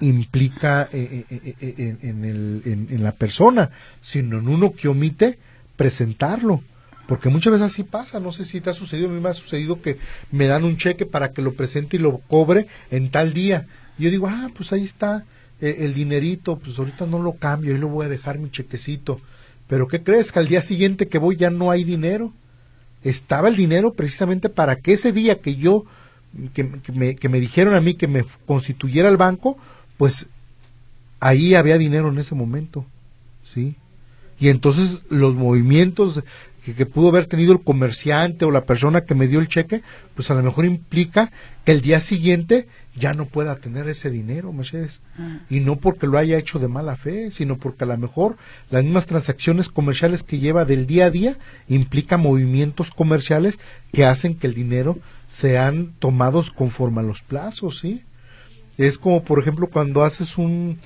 [0.00, 5.38] implica eh, eh, eh, en, el, en, la persona, sino en uno que omite
[5.76, 6.62] presentarlo.
[7.06, 9.34] Porque muchas veces así pasa, no sé si te ha sucedido, a mí me ha
[9.34, 9.98] sucedido que
[10.30, 13.66] me dan un cheque para que lo presente y lo cobre en tal día.
[13.98, 15.24] Y yo digo, ah, pues ahí está
[15.62, 19.20] el dinerito, pues ahorita no lo cambio, ahí lo voy a dejar mi chequecito.
[19.68, 20.32] Pero ¿qué crees?
[20.32, 22.32] Que al día siguiente que voy ya no hay dinero.
[23.04, 25.84] Estaba el dinero precisamente para que ese día que yo,
[26.52, 29.56] que, me, que me dijeron a mí que me constituyera el banco,
[29.96, 30.26] pues
[31.20, 32.84] ahí había dinero en ese momento.
[33.44, 33.76] ¿Sí?
[34.40, 36.22] Y entonces los movimientos
[36.64, 39.82] que, que, pudo haber tenido el comerciante o la persona que me dio el cheque,
[40.14, 41.30] pues a lo mejor implica
[41.64, 45.00] que el día siguiente ya no pueda tener ese dinero, Mercedes.
[45.18, 45.40] Ah.
[45.48, 48.36] Y no porque lo haya hecho de mala fe, sino porque a lo mejor
[48.70, 53.60] las mismas transacciones comerciales que lleva del día a día implican movimientos comerciales
[53.92, 58.02] que hacen que el dinero sean tomados conforme a los plazos, ¿sí?
[58.76, 60.78] Es como, por ejemplo, cuando haces un,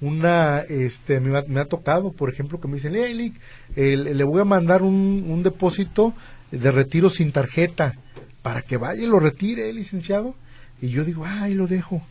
[0.00, 3.32] una, este, me ha, tocado, por ejemplo, que me dicen, hey,
[3.76, 6.14] le voy a mandar un, un depósito
[6.50, 7.94] de retiro sin tarjeta
[8.42, 10.34] para que vaya y lo retire, licenciado
[10.84, 12.02] y yo digo, ah, ahí lo dejo.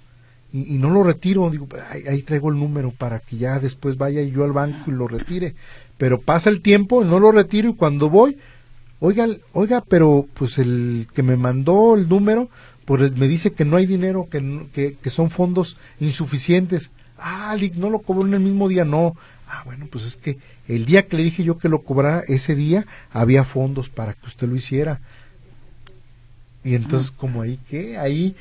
[0.52, 4.44] Y, no lo retiro, digo, ahí, traigo el número para que ya después vaya yo
[4.44, 5.56] al banco y lo retire.
[5.98, 8.38] Pero pasa el tiempo, no lo retiro y cuando voy,
[9.00, 12.50] oiga, oiga, pero pues el que me mandó el número,
[12.86, 16.92] pues me dice que no hay dinero, que, que, son fondos insuficientes.
[17.18, 19.16] Ah, no lo cobró en el mismo día, no.
[19.48, 22.54] Ah, bueno, pues es que el día que le dije yo que lo cobrara, ese
[22.56, 25.00] día había fondos para que usted lo hiciera.
[26.64, 27.98] Y entonces, como ahí, ¿qué?
[27.98, 28.36] Ahí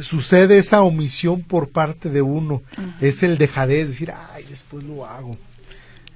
[0.00, 2.62] sucede esa omisión por parte de uno.
[3.00, 5.32] Es el dejadez, decir, ay, después lo hago.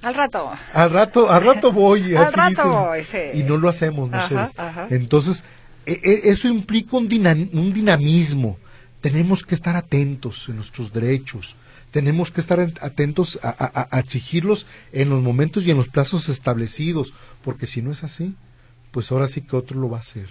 [0.01, 0.51] Al rato.
[0.73, 2.15] Al rato, al rato voy.
[2.15, 2.91] al rato
[3.33, 4.53] Y no lo hacemos, Mercedes.
[4.89, 5.43] Entonces,
[5.85, 7.05] e, e, eso implica un,
[7.53, 8.57] un dinamismo.
[9.01, 11.55] Tenemos que estar atentos en nuestros derechos.
[11.91, 17.13] Tenemos que estar atentos a, a exigirlos en los momentos y en los plazos establecidos,
[17.41, 18.35] porque si no es así,
[18.91, 20.27] pues ahora sí que otro lo va a hacer.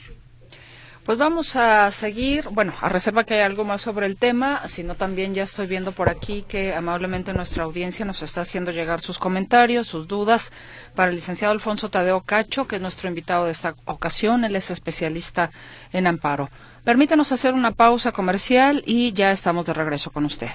[1.05, 4.95] Pues vamos a seguir, bueno, a reserva que hay algo más sobre el tema, sino
[4.95, 9.19] también ya estoy viendo por aquí que amablemente nuestra audiencia nos está haciendo llegar sus
[9.19, 10.51] comentarios, sus dudas
[10.95, 14.71] para el licenciado Alfonso Tadeo Cacho, que es nuestro invitado de esta ocasión, él es
[14.71, 15.51] especialista
[15.93, 16.49] en amparo.
[16.85, 20.49] Permítanos hacer una pausa comercial y ya estamos de regreso con usted.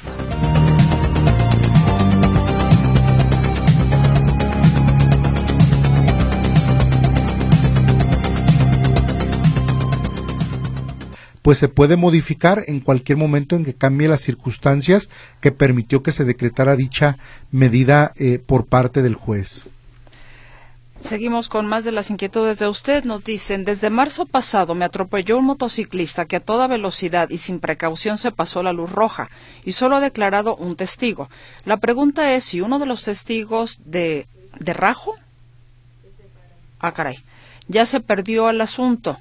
[11.50, 15.10] Pues se puede modificar en cualquier momento en que cambie las circunstancias
[15.42, 17.18] que permitió que se decretara dicha
[17.50, 19.66] medida eh, por parte del juez.
[21.02, 23.04] Seguimos con más de las inquietudes de usted.
[23.04, 27.60] Nos dicen, desde marzo pasado me atropelló un motociclista que a toda velocidad y sin
[27.60, 29.32] precaución se pasó la luz roja
[29.66, 31.32] y solo ha declarado un testigo.
[31.66, 34.28] La pregunta es si uno de los testigos de,
[34.60, 35.16] de Rajo...
[36.80, 37.18] Ah, caray.
[37.68, 39.18] Ya se perdió el asunto.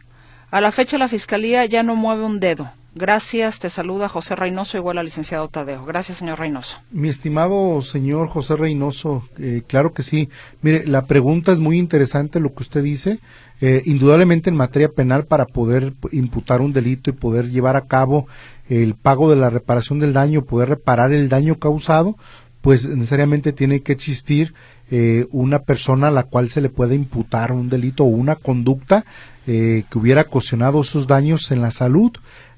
[0.51, 2.71] A la fecha la Fiscalía ya no mueve un dedo.
[2.95, 5.85] Gracias, te saluda José Reynoso, igual al licenciado Tadeo.
[5.85, 6.79] Gracias, señor Reynoso.
[6.91, 10.31] Mi estimado señor José Reynoso, eh, claro que sí.
[10.63, 13.19] Mire, la pregunta es muy interesante lo que usted dice.
[13.61, 18.27] Eh, indudablemente en materia penal para poder imputar un delito y poder llevar a cabo
[18.71, 22.17] el pago de la reparación del daño, poder reparar el daño causado,
[22.63, 24.55] pues necesariamente tiene que existir
[24.91, 29.05] eh, una persona a la cual se le puede imputar un delito o una conducta
[29.51, 32.13] eh, que hubiera ocasionado esos daños en la salud.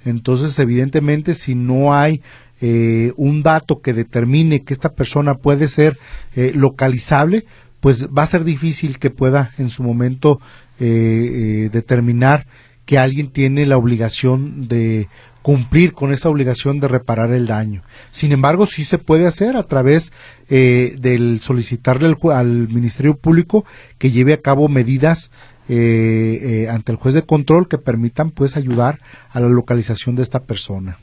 [0.05, 2.21] Entonces, evidentemente, si no hay
[2.61, 6.01] eh, un dato que determine que esta persona puede ser
[6.35, 7.45] eh, localizable,
[7.79, 10.41] pues va a ser difícil que pueda en su momento
[10.81, 12.47] determinar
[12.87, 15.09] que alguien tiene la obligación de
[15.43, 17.83] cumplir con esa obligación de reparar el daño.
[18.13, 20.11] Sin embargo, sí se puede hacer a través
[20.49, 23.67] del solicitarle al, al, Ministerio Público
[23.99, 25.31] que lleve a cabo medidas
[25.73, 28.99] eh, eh, ante el juez de control que permitan pues ayudar
[29.31, 30.99] a la localización de esta persona.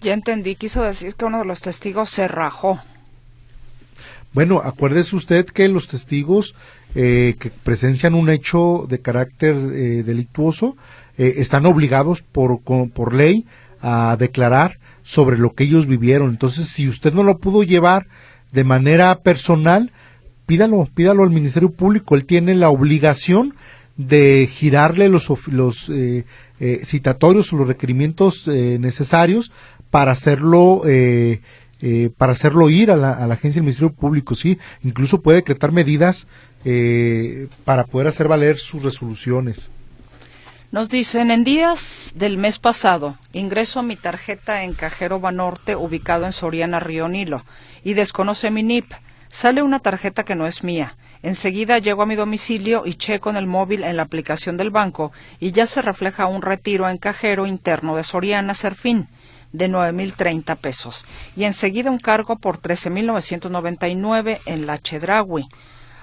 [0.00, 2.80] Ya entendí, quiso decir que uno de los testigos se rajó.
[4.32, 6.56] Bueno, acuérdese usted que los testigos
[6.96, 10.76] eh, que presencian un hecho de carácter delictuoso
[11.16, 13.46] están obligados por, por ley
[13.80, 16.30] a declarar sobre lo que ellos vivieron.
[16.30, 18.08] Entonces, si usted no lo pudo llevar
[18.50, 19.92] de manera personal,
[20.46, 22.16] pídalo, pídalo al Ministerio Público.
[22.16, 23.54] Él tiene la obligación
[24.06, 26.24] de girarle los, los eh,
[26.58, 29.52] eh, citatorios o los requerimientos eh, necesarios
[29.90, 30.82] para hacerlo
[32.18, 35.72] para hacerlo ir a la, a la, agencia del Ministerio Público, sí, incluso puede decretar
[35.72, 36.28] medidas
[37.64, 39.70] para poder hacer valer sus resoluciones.
[40.72, 46.32] Nos dicen, en días del mes pasado, ingreso mi tarjeta en Cajero Banorte, ubicado en
[46.32, 47.44] Soriana, Río Nilo,
[47.82, 48.92] y desconoce mi NIP.
[49.30, 50.96] Sale una tarjeta que no es mía.
[51.22, 55.12] Enseguida llego a mi domicilio y checo en el móvil en la aplicación del banco
[55.38, 59.08] y ya se refleja un retiro en cajero interno de Soriana Serfín
[59.52, 61.04] de 9.030 pesos
[61.36, 65.48] y enseguida un cargo por 13.999 en la Chedraui.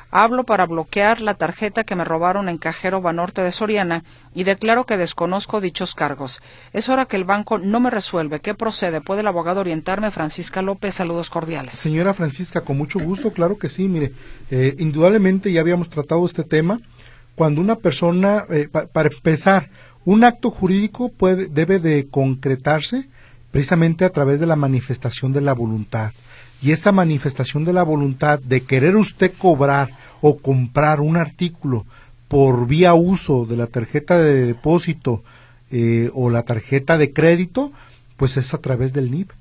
[0.10, 4.86] Hablo para bloquear la tarjeta que me robaron en Cajero Banorte de Soriana y declaro
[4.86, 6.42] que desconozco dichos cargos.
[6.72, 8.40] Es hora que el banco no me resuelve.
[8.40, 9.02] ¿Qué procede?
[9.02, 10.12] ¿Puede el abogado orientarme?
[10.12, 11.76] Francisca López, saludos cordiales.
[11.76, 13.90] Señora Francisca, con mucho gusto, claro que sí.
[13.90, 14.14] Mire,
[14.50, 16.80] eh, indudablemente ya habíamos tratado este tema.
[17.36, 19.70] Cuando una persona, eh, para empezar,
[20.06, 23.10] un acto jurídico puede, debe de concretarse
[23.52, 26.14] precisamente a través de la manifestación de la voluntad
[26.62, 29.92] y esta manifestación de la voluntad de querer usted cobrar
[30.22, 31.86] o comprar un artículo
[32.28, 35.24] por vía uso de la tarjeta de depósito
[35.72, 37.72] eh, o la tarjeta de crédito,
[38.18, 39.32] pues es a través del NIP,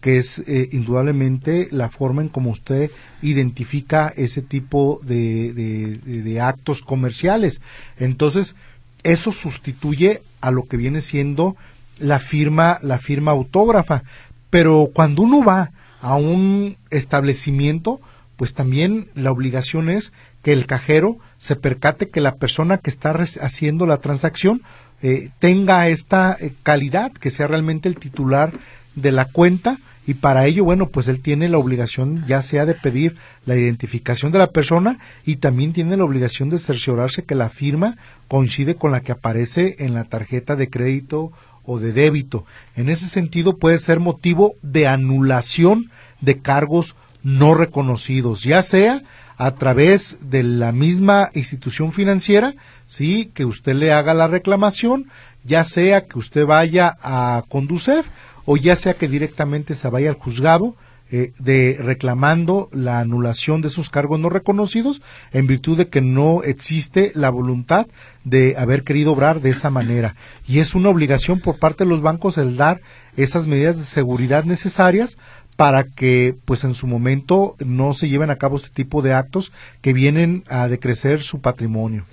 [0.00, 2.90] que es eh, indudablemente la forma en como usted
[3.22, 7.60] identifica ese tipo de, de actos comerciales.
[7.98, 8.54] Entonces,
[9.02, 11.56] eso sustituye a lo que viene siendo
[11.98, 14.02] la firma, la firma autógrafa.
[14.50, 18.00] Pero cuando uno va a un establecimiento,
[18.36, 23.10] pues también la obligación es que el cajero se percate que la persona que está
[23.40, 24.62] haciendo la transacción
[25.02, 28.52] eh, tenga esta eh, calidad, que sea realmente el titular
[28.94, 32.74] de la cuenta y para ello, bueno, pues él tiene la obligación ya sea de
[32.74, 37.50] pedir la identificación de la persona y también tiene la obligación de cerciorarse que la
[37.50, 37.96] firma
[38.28, 41.32] coincide con la que aparece en la tarjeta de crédito
[41.66, 42.44] o de débito.
[42.76, 49.02] En ese sentido puede ser motivo de anulación de cargos no reconocidos, ya sea
[49.36, 52.54] a través de la misma institución financiera,
[52.86, 55.10] sí, que usted le haga la reclamación,
[55.44, 58.04] ya sea que usted vaya a conducir
[58.46, 60.76] o ya sea que directamente se vaya al juzgado
[61.10, 66.42] eh, de reclamando la anulación de sus cargos no reconocidos en virtud de que no
[66.42, 67.86] existe la voluntad
[68.24, 70.16] de haber querido obrar de esa manera.
[70.48, 72.80] Y es una obligación por parte de los bancos el dar
[73.16, 75.16] esas medidas de seguridad necesarias
[75.56, 79.52] para que pues en su momento no se lleven a cabo este tipo de actos
[79.80, 82.04] que vienen a decrecer su patrimonio.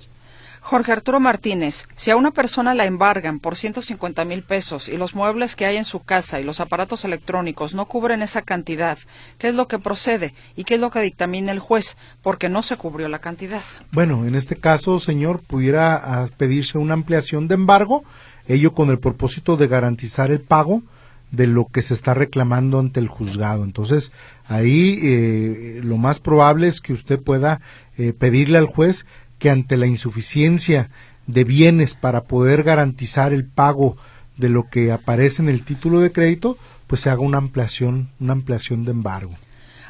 [0.64, 5.14] Jorge Arturo Martínez, si a una persona la embargan por 150 mil pesos y los
[5.14, 8.96] muebles que hay en su casa y los aparatos electrónicos no cubren esa cantidad,
[9.36, 11.98] ¿qué es lo que procede y qué es lo que dictamina el juez?
[12.22, 13.62] Porque no se cubrió la cantidad.
[13.92, 18.02] Bueno, en este caso, señor, pudiera ah, pedirse una ampliación de embargo,
[18.48, 20.82] ello con el propósito de garantizar el pago
[21.30, 23.64] de lo que se está reclamando ante el juzgado.
[23.64, 24.12] Entonces,
[24.46, 27.60] ahí eh, lo más probable es que usted pueda
[27.98, 29.04] eh, pedirle al juez
[29.44, 30.88] que ante la insuficiencia
[31.26, 33.98] de bienes para poder garantizar el pago
[34.38, 38.32] de lo que aparece en el título de crédito, pues se haga una ampliación, una
[38.32, 39.34] ampliación de embargo.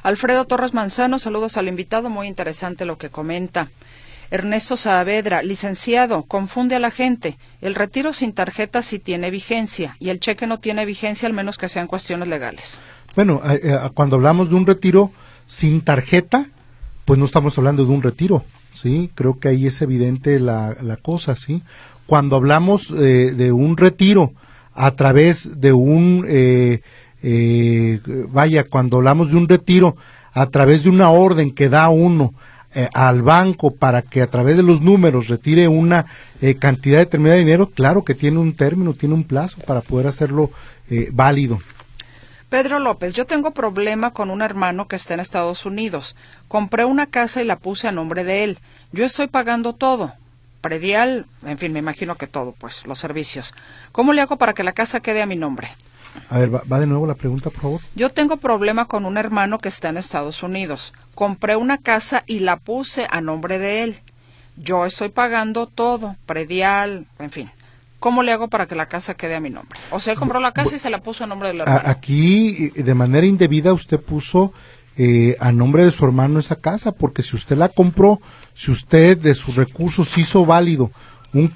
[0.03, 3.71] Alfredo Torres Manzano, saludos al invitado, muy interesante lo que comenta.
[4.33, 7.39] Ernesto Saavedra, licenciado, confunde a la gente.
[7.61, 11.59] El retiro sin tarjeta sí tiene vigencia y el cheque no tiene vigencia al menos
[11.59, 12.81] que sean cuestiones legales.
[13.15, 13.41] Bueno,
[13.95, 15.13] cuando hablamos de un retiro
[15.47, 16.49] sin tarjeta,
[17.05, 19.11] pues no estamos hablando de un retiro, ¿sí?
[19.15, 21.63] Creo que ahí es evidente la, la cosa, ¿sí?
[22.07, 24.33] Cuando hablamos eh, de un retiro
[24.75, 26.81] a través de un, eh,
[27.23, 29.97] eh, vaya, cuando hablamos de un retiro
[30.33, 32.35] a través de una orden que da uno
[32.93, 36.07] al banco para que a través de los números retire una
[36.59, 40.51] cantidad determinada de dinero, claro que tiene un término, tiene un plazo para poder hacerlo
[41.13, 41.61] válido.
[42.55, 46.15] Pedro López, yo tengo problema con un hermano que está en Estados Unidos.
[46.47, 48.61] Compré una casa y la puse a nombre de él.
[48.93, 50.13] Yo estoy pagando todo.
[50.61, 53.55] Predial, en fin, me imagino que todo, pues, los servicios.
[53.91, 55.69] ¿Cómo le hago para que la casa quede a mi nombre?
[56.31, 57.81] A ver, va, de nuevo la pregunta, por favor.
[57.97, 60.95] Yo tengo problema con un hermano que está en Estados Unidos.
[61.17, 64.01] Compré una casa y la puse a nombre de él.
[64.57, 67.51] Yo estoy pagando todo, predial, en fin.
[68.05, 69.81] ¿Cómo le hago para que la casa quede a mi nombre?
[69.91, 71.81] O sea, él compró la casa y se la puso a nombre del hermano.
[71.87, 74.53] Aquí, de manera indebida, usted puso
[74.99, 78.21] eh, a nombre de su hermano esa casa, porque si usted la compró,
[78.53, 80.91] si usted de sus recursos hizo válido
[81.33, 81.51] un,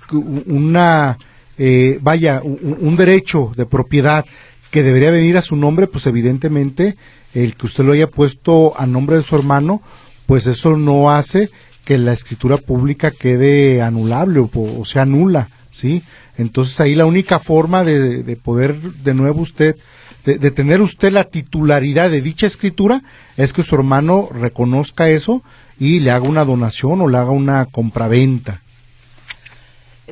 [0.46, 1.18] una,
[1.58, 4.24] eh, vaya, un, derecho de propiedad
[4.70, 6.96] que debería venir a su nombre, pues evidentemente
[7.34, 9.82] el que usted lo haya puesto a nombre de su hermano,
[10.24, 11.50] pues eso no hace
[11.84, 16.02] que la escritura pública quede anulable o, o sea nula, ¿sí?
[16.38, 19.76] Entonces ahí la única forma de, poder de nuevo usted,
[20.24, 23.02] de, tener usted la titularidad de dicha escritura,
[23.36, 25.42] es que su hermano reconozca eso
[25.78, 28.62] y le haga una donación o le haga una compraventa.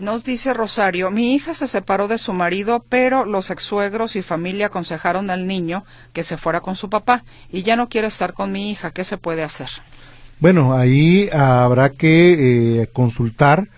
[0.00, 4.66] Nos dice Rosario, mi hija se separó de su marido, pero los ex-suegros y familia
[4.66, 8.52] aconsejaron al niño que se fuera con su papá y ya no quiere estar con
[8.52, 8.90] mi hija.
[8.90, 9.68] ¿Qué se puede hacer?
[10.38, 13.68] Bueno, ahí habrá que eh, consultar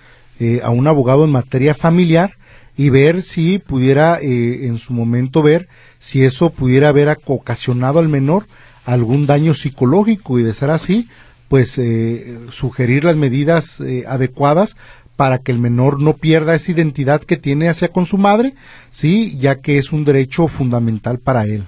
[0.41, 2.38] eh, a un abogado en materia familiar
[2.79, 8.09] y ver si pudiera eh, en su momento ver si eso pudiera haber ocasionado al
[8.09, 8.47] menor
[8.85, 11.09] algún daño psicológico y de ser así,
[11.49, 14.77] pues eh, sugerir las medidas eh, adecuadas
[15.17, 18.55] para que el menor no pierda esa identidad que tiene hacia con su madre,
[18.93, 21.67] sí, ya que es un derecho fundamental para él.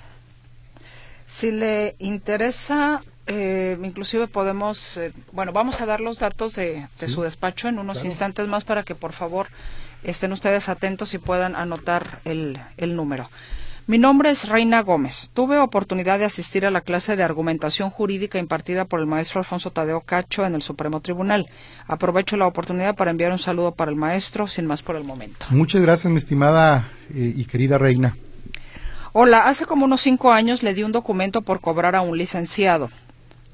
[1.26, 3.02] Si le interesa,
[3.82, 5.00] inclusive podemos,
[5.32, 8.94] bueno, vamos a dar los datos de, su despacho en unos instantes más para que
[8.94, 9.48] por favor
[10.04, 13.28] estén ustedes atentos y puedan anotar el, el número.
[13.86, 15.30] Mi nombre es Reina Gómez.
[15.34, 19.72] Tuve oportunidad de asistir a la clase de argumentación jurídica impartida por el maestro Alfonso
[19.72, 21.48] Tadeo Cacho en el Supremo Tribunal.
[21.88, 25.46] Aprovecho la oportunidad para enviar un saludo para el maestro, sin más por el momento.
[25.50, 28.16] Muchas gracias, mi estimada eh, y querida Reina.
[29.12, 32.90] Hola, hace como unos cinco años le di un documento por cobrar a un licenciado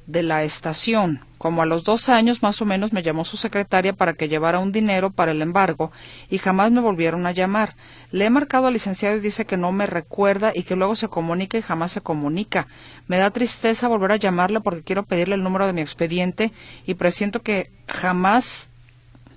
[0.06, 1.20] de la estación.
[1.38, 4.58] Como a los dos años más o menos me llamó su secretaria para que llevara
[4.58, 5.92] un dinero para el embargo
[6.30, 7.76] y jamás me volvieron a llamar.
[8.10, 11.08] Le he marcado al licenciado y dice que no me recuerda y que luego se
[11.08, 12.66] comunica y jamás se comunica.
[13.06, 16.52] Me da tristeza volver a llamarle porque quiero pedirle el número de mi expediente
[16.86, 18.70] y presiento que jamás,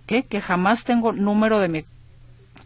[0.05, 0.23] ¿qué?
[0.23, 1.85] Que jamás tengo número de mi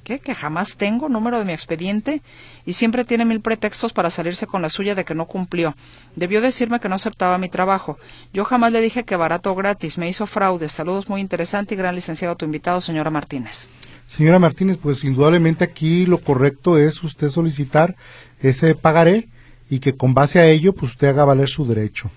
[0.04, 0.20] ¿Qué?
[0.20, 2.22] Que jamás tengo número de mi expediente
[2.66, 5.76] y siempre tiene mil pretextos para salirse con la suya de que no cumplió.
[6.16, 7.98] Debió decirme que no aceptaba mi trabajo.
[8.34, 9.98] Yo jamás le dije que barato o gratis.
[9.98, 10.68] Me hizo fraude.
[10.68, 13.70] Saludos muy interesante y gran licenciado a tu invitado, señora Martínez.
[14.08, 17.96] Señora Martínez, pues indudablemente aquí lo correcto es usted solicitar
[18.42, 19.30] ese pagaré
[19.70, 22.12] y que con base a ello pues usted haga valer su derecho.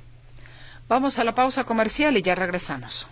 [0.89, 3.07] Vamos a la pausa comercial y ya regresamos.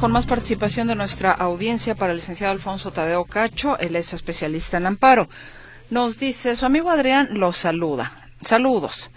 [0.00, 3.78] Con más participación de nuestra audiencia para el licenciado Alfonso Tadeo Cacho.
[3.78, 5.28] Él es especialista en amparo.
[5.90, 8.30] Nos dice, su amigo Adrián lo saluda.
[8.42, 9.10] Saludos.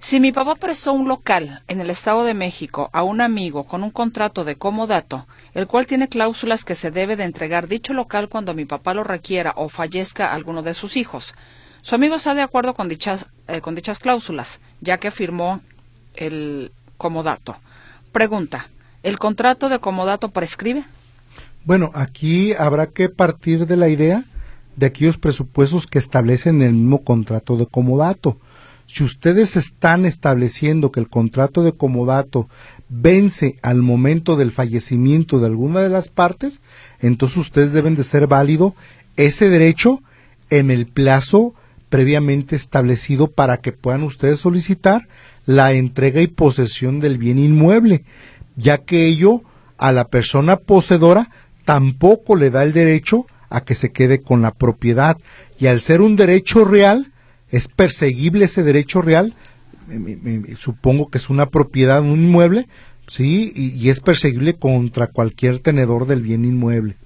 [0.00, 3.84] Si mi papá prestó un local en el Estado de México a un amigo con
[3.84, 8.28] un contrato de comodato, el cual tiene cláusulas que se debe de entregar dicho local
[8.28, 11.34] cuando mi papá lo requiera o fallezca alguno de sus hijos,
[11.80, 15.60] su amigo está de acuerdo con dichas, eh, con dichas cláusulas, ya que firmó
[16.16, 17.56] el comodato.
[18.10, 18.68] Pregunta,
[19.04, 20.84] ¿el contrato de comodato prescribe?
[21.64, 24.24] Bueno, aquí habrá que partir de la idea
[24.76, 28.38] de aquellos presupuestos que establecen el mismo contrato de comodato.
[28.86, 32.48] Si ustedes están estableciendo que el contrato de comodato
[32.88, 36.60] vence al momento del fallecimiento de alguna de las partes,
[37.00, 38.74] entonces ustedes deben de ser válido
[39.16, 40.02] ese derecho
[40.50, 41.54] en el plazo
[41.88, 45.08] previamente establecido para que puedan ustedes solicitar
[45.46, 48.04] la entrega y posesión del bien inmueble,
[48.56, 49.42] ya que ello
[49.78, 51.30] a la persona poseedora
[51.64, 55.16] tampoco le da el derecho a que se quede con la propiedad
[55.58, 57.12] y al ser un derecho real,
[57.48, 59.34] es perseguible ese derecho real,
[60.58, 62.66] supongo que es una propiedad, un inmueble,
[63.06, 66.96] sí, y, es perseguible contra cualquier tenedor del bien inmueble.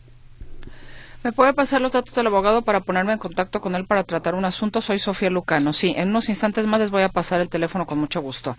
[1.25, 4.35] ¿Me puede pasar los datos del abogado para ponerme en contacto con él para tratar
[4.35, 4.81] un asunto?
[4.81, 5.73] Soy Sofía Lucano.
[5.73, 8.57] Sí, en unos instantes más les voy a pasar el teléfono con mucho gusto.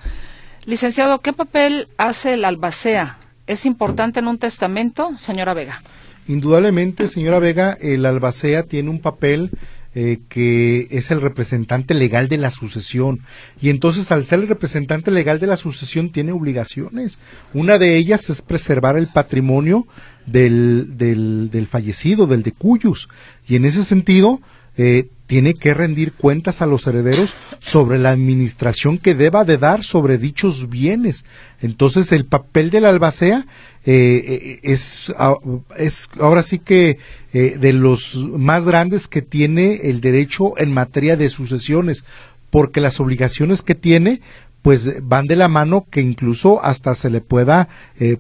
[0.70, 3.18] Licenciado, ¿qué papel hace el albacea?
[3.48, 5.82] ¿Es importante en un testamento, señora Vega?
[6.28, 9.50] Indudablemente, señora Vega, el albacea tiene un papel
[9.96, 13.22] eh, que es el representante legal de la sucesión.
[13.60, 17.18] Y entonces, al ser el representante legal de la sucesión, tiene obligaciones.
[17.56, 19.88] Una de ellas es preservar el patrimonio
[20.28, 23.10] del, del, del fallecido, del de cuyos.
[23.48, 24.40] Y en ese sentido,
[24.82, 29.84] eh, tiene que rendir cuentas a los herederos sobre la administración que deba de dar
[29.84, 31.26] sobre dichos bienes.
[31.60, 33.46] Entonces el papel de la albacea
[33.86, 35.14] eh, eh, es,
[35.78, 36.98] es ahora sí que
[37.34, 42.06] de los más grandes que tiene el derecho en materia de sucesiones,
[42.50, 44.22] porque las obligaciones que tiene
[44.62, 47.68] pues van de la mano que incluso hasta se le pueda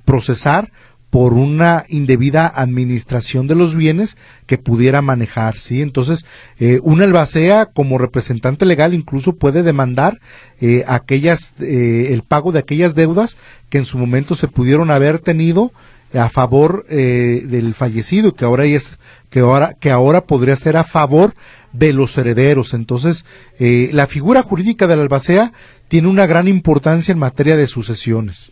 [0.03, 0.74] procesar
[1.10, 5.82] por una indebida administración de los bienes que pudiera manejar, ¿sí?
[5.82, 6.26] Entonces,
[6.60, 10.20] eh, una albacea como representante legal incluso puede demandar
[10.62, 13.38] eh, aquellas, eh, el pago de aquellas deudas
[13.70, 15.72] que en su momento se pudieron haber tenido
[16.14, 18.97] a favor del fallecido, que ahora es,
[19.30, 21.36] que ahora, que ahora podría ser a favor
[21.72, 22.74] de los herederos.
[22.74, 23.26] Entonces,
[23.60, 25.53] la figura jurídica de la albacea
[25.88, 28.51] tiene una gran importancia en materia de sucesiones.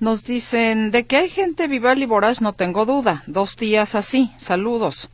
[0.00, 3.22] Nos dicen, de que hay gente viva y voraz no tengo duda.
[3.26, 5.10] Dos días así, saludos.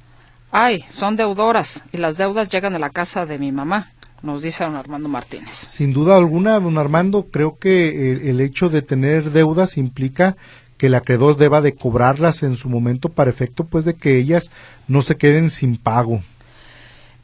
[0.53, 4.62] Ay, son deudoras y las deudas llegan a la casa de mi mamá, nos dice
[4.62, 5.55] don Armando Martínez.
[5.55, 10.37] Sin duda alguna, don Armando, creo que el, hecho de tener deudas implica
[10.78, 14.53] que el acreedor deba de cobrarlas en su momento para efecto pues de que ellas
[14.87, 16.22] no se queden sin pago.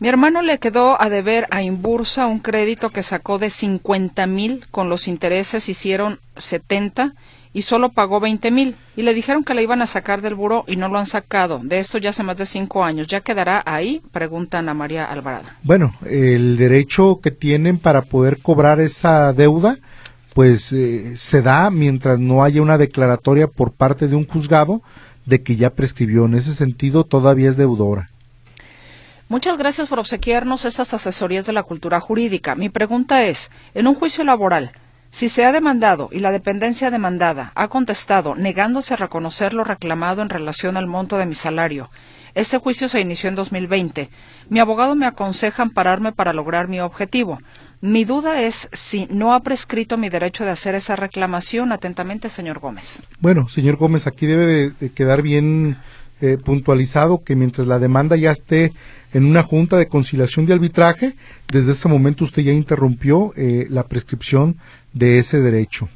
[0.01, 4.67] Mi hermano le quedó a deber a Imbursa un crédito que sacó de 50 mil,
[4.73, 7.15] con los intereses hicieron 70
[7.53, 8.77] y solo pagó 20 mil.
[8.97, 11.61] Y le dijeron que la iban a sacar del buro y no lo han sacado.
[11.63, 13.07] De esto ya hace más de cinco años.
[13.07, 14.03] ¿Ya quedará ahí?
[14.13, 15.45] Preguntan a María Alvarado.
[15.63, 19.79] Bueno, el derecho que tienen para poder cobrar esa deuda,
[20.35, 24.83] pues eh, se da mientras no haya una declaratoria por parte de un juzgado
[25.27, 26.25] de que ya prescribió.
[26.25, 28.09] En ese sentido, todavía es deudora.
[29.29, 32.55] Muchas gracias por obsequiarnos estas asesorías de la cultura jurídica.
[32.55, 34.73] Mi pregunta es, en un juicio laboral,
[35.13, 40.23] si se ha demandado y la dependencia demandada ha contestado negándose a reconocer lo reclamado
[40.23, 41.91] en relación al monto de mi salario,
[42.35, 44.09] este juicio se inició en 2020.
[44.49, 47.39] Mi abogado me aconseja ampararme para lograr mi objetivo.
[47.83, 51.73] Mi duda es si no ha prescrito mi derecho de hacer esa reclamación.
[51.73, 53.03] Atentamente, señor Gómez.
[53.21, 55.77] Bueno, señor Gómez, aquí debe de, quedar bien
[56.23, 58.73] eh, puntualizado que mientras la demanda ya esté
[59.13, 61.17] en una junta de conciliación de arbitraje,
[61.49, 64.57] desde ese momento usted ya interrumpió eh, la prescripción
[64.93, 65.89] de ese derecho.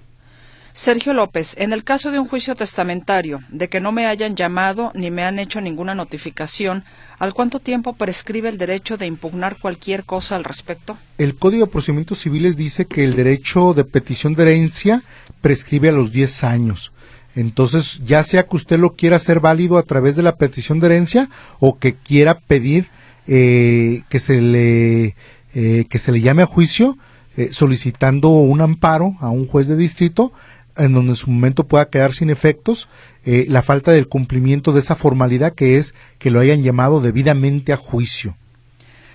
[0.76, 4.92] Sergio López, en el caso de un juicio testamentario, de que no me hayan llamado
[4.94, 6.84] ni me han hecho ninguna notificación,
[7.18, 10.98] ¿al cuánto tiempo prescribe el derecho de impugnar cualquier cosa al respecto?
[11.16, 15.02] El Código de Procedimientos Civiles dice que el derecho de petición de herencia
[15.40, 16.92] prescribe a los 10 años.
[17.36, 20.86] Entonces, ya sea que usted lo quiera hacer válido a través de la petición de
[20.86, 21.30] herencia
[21.60, 22.88] o que quiera pedir
[23.28, 25.14] eh, que se le
[25.54, 26.98] eh, que se le llame a juicio,
[27.36, 30.32] eh, solicitando un amparo a un juez de distrito
[30.76, 32.88] en donde en su momento pueda quedar sin efectos
[33.24, 37.72] eh, la falta del cumplimiento de esa formalidad que es que lo hayan llamado debidamente
[37.72, 38.36] a juicio.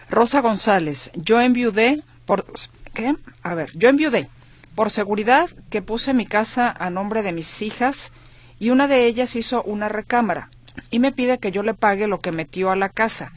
[0.09, 2.45] Rosa González, yo enviudé por
[2.93, 3.15] ¿qué?
[3.43, 4.27] A ver, yo enviudé
[4.75, 8.11] por seguridad que puse mi casa a nombre de mis hijas
[8.59, 10.49] y una de ellas hizo una recámara
[10.89, 13.33] y me pide que yo le pague lo que metió a la casa.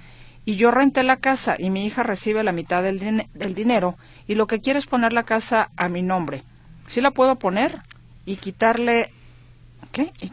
[0.47, 4.47] Y yo renté la casa y mi hija recibe la mitad del, dinero y lo
[4.47, 6.45] que quiere es poner la casa a mi nombre.
[6.87, 7.80] ¿Sí la puedo poner?
[8.26, 9.11] Y quitarle
[9.91, 10.12] ¿Qué?
[10.20, 10.32] Y,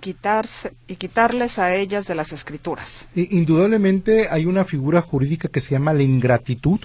[0.88, 3.06] y quitarles a ellas de las escrituras.
[3.16, 6.80] Indudablemente hay una figura jurídica que se llama la ingratitud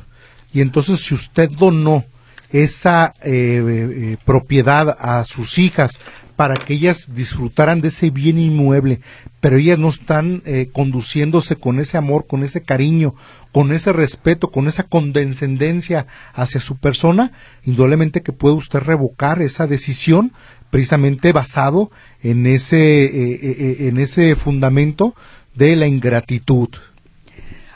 [0.53, 2.05] y entonces si usted donó
[2.51, 5.99] esa eh, eh, propiedad a sus hijas
[6.37, 9.01] para que ellas disfrutaran de ese bien inmueble,
[9.41, 13.15] pero ellas no están eh, conduciéndose con ese amor, con ese cariño,
[13.53, 17.33] con ese respeto, con esa condescendencia hacia su persona,
[17.65, 20.33] indudablemente que puede usted revocar esa decisión
[20.69, 21.91] precisamente basado
[22.23, 25.15] en ese, en ese fundamento
[25.55, 26.69] de la ingratitud.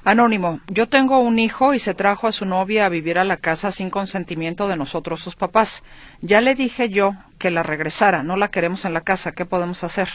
[0.02, 3.36] Anónimo, yo tengo un hijo y se trajo a su novia a vivir a la
[3.36, 5.82] casa sin consentimiento de nosotros sus papás.
[6.22, 9.84] Ya le dije yo que la regresara, no la queremos en la casa, ¿qué podemos
[9.84, 10.08] hacer?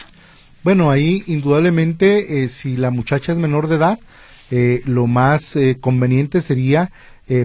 [0.64, 4.00] Bueno, ahí indudablemente eh, si la muchacha es menor de edad,
[4.50, 6.90] eh, lo más eh, conveniente sería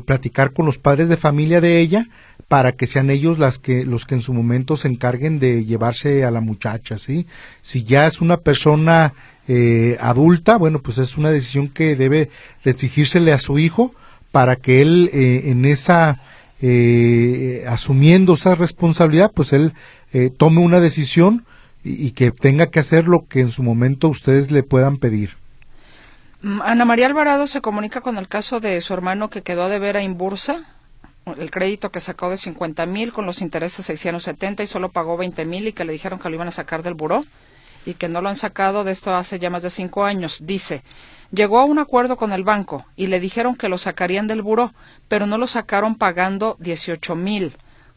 [0.05, 2.05] platicar con los padres de familia de ella
[2.47, 6.23] para que sean ellos las que los que en su momento se encarguen de llevarse
[6.23, 7.25] a la muchacha, ¿sí?
[7.61, 9.15] Si ya es una persona
[9.53, 12.29] eh, adulta, bueno, pues es una decisión que debe
[12.63, 13.93] exigírsele a su hijo
[14.31, 16.21] para que él eh, en esa,
[16.61, 19.73] eh, asumiendo esa responsabilidad, pues él
[20.37, 21.45] tome una decisión
[21.83, 25.35] y, que tenga que hacer lo que en su momento ustedes le puedan pedir.
[26.41, 29.69] Mm, Ana María Alvarado se comunica con el caso de su hermano que quedó a
[29.69, 30.63] deber a Imbursa,
[31.37, 35.43] el crédito que sacó de 50 mil con los intereses 670 y solo pagó 20
[35.43, 37.25] mil y que le dijeron que lo iban a sacar del buró
[37.85, 40.39] y que no lo han sacado de esto hace ya más de cinco años.
[40.43, 40.83] Dice,
[41.31, 44.73] llegó a un acuerdo con el banco y le dijeron que lo sacarían del buró,
[45.07, 47.53] pero no lo sacaron pagando 18 mil.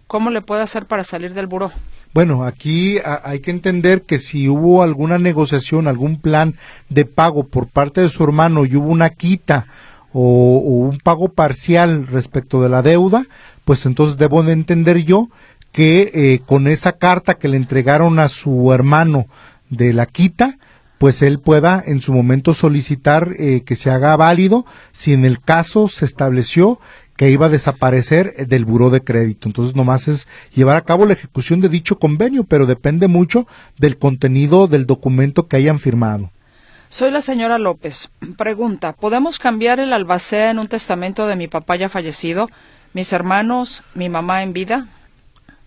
[0.06, 1.72] ¿Cómo le puede hacer para salir del buró?
[2.14, 6.54] Bueno, aquí hay que entender que si hubo alguna negociación, algún plan
[6.88, 9.66] de pago por parte de su hermano y hubo una quita
[10.12, 13.26] o, un pago parcial respecto de la deuda,
[13.64, 15.28] pues entonces debo de entender yo
[15.72, 19.26] que eh, con esa carta que le entregaron a su hermano
[19.76, 20.58] de la quita,
[20.98, 25.40] pues él pueda en su momento solicitar eh, que se haga válido si en el
[25.40, 26.80] caso se estableció
[27.16, 29.48] que iba a desaparecer eh, del buró de crédito.
[29.48, 33.46] Entonces, nomás es llevar a cabo la ejecución de dicho convenio, pero depende mucho
[33.78, 36.30] del contenido del documento que hayan firmado.
[36.88, 38.10] Soy la señora López.
[38.36, 42.48] Pregunta, ¿podemos cambiar el albacea en un testamento de mi papá ya fallecido,
[42.92, 44.86] mis hermanos, mi mamá en vida?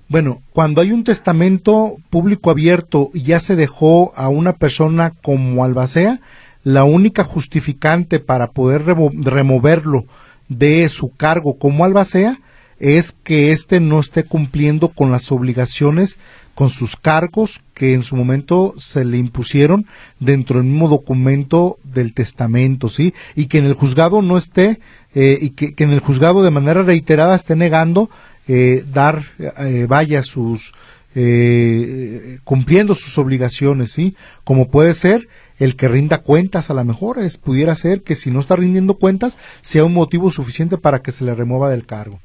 [0.09, 5.65] Bueno, cuando hay un testamento público abierto y ya se dejó a una persona como
[5.65, 6.21] albacea,
[6.63, 10.05] la única justificante para poder removerlo
[10.47, 12.39] de su cargo como albacea
[12.79, 16.17] es que éste no esté cumpliendo con las obligaciones,
[16.53, 19.87] con sus cargos que en su momento se le impusieron
[20.19, 23.13] dentro del mismo documento del testamento, ¿sí?
[23.35, 24.79] Y que en el juzgado no esté,
[25.15, 28.09] eh, y que, en el juzgado de manera reiterada esté negando
[28.47, 30.73] eh, dar, eh, vaya, sus,
[31.15, 34.15] eh, cumpliendo sus obligaciones, ¿sí?
[34.43, 35.27] Como puede ser
[35.59, 38.95] el que rinda cuentas, a lo mejor es, pudiera ser que si no está rindiendo
[38.95, 42.19] cuentas, sea un motivo suficiente para que se le remueva del cargo.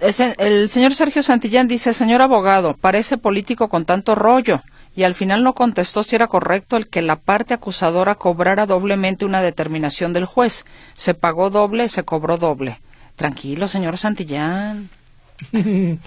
[0.00, 4.62] El señor Sergio Santillán dice, señor abogado, parece político con tanto rollo,
[4.94, 9.24] y al final no contestó si era correcto el que la parte acusadora cobrara doblemente
[9.24, 10.64] una determinación del juez.
[10.94, 12.80] Se pagó doble, se cobró doble.
[13.16, 14.88] Tranquilo, señor Santillán.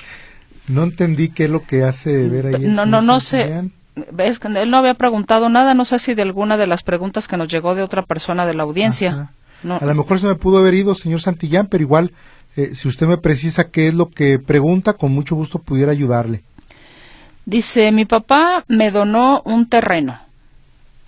[0.67, 2.65] no entendí qué es lo que hace ver ahí.
[2.65, 3.69] No, no, no sé.
[4.17, 7.27] Es que él no había preguntado nada, no sé si de alguna de las preguntas
[7.27, 9.31] que nos llegó de otra persona de la audiencia.
[9.63, 12.13] A lo mejor se me pudo haber ido, señor Santillán, pero igual,
[12.55, 16.43] eh, si usted me precisa qué es lo que pregunta, con mucho gusto pudiera ayudarle.
[17.45, 20.19] Dice, mi papá me donó un terreno.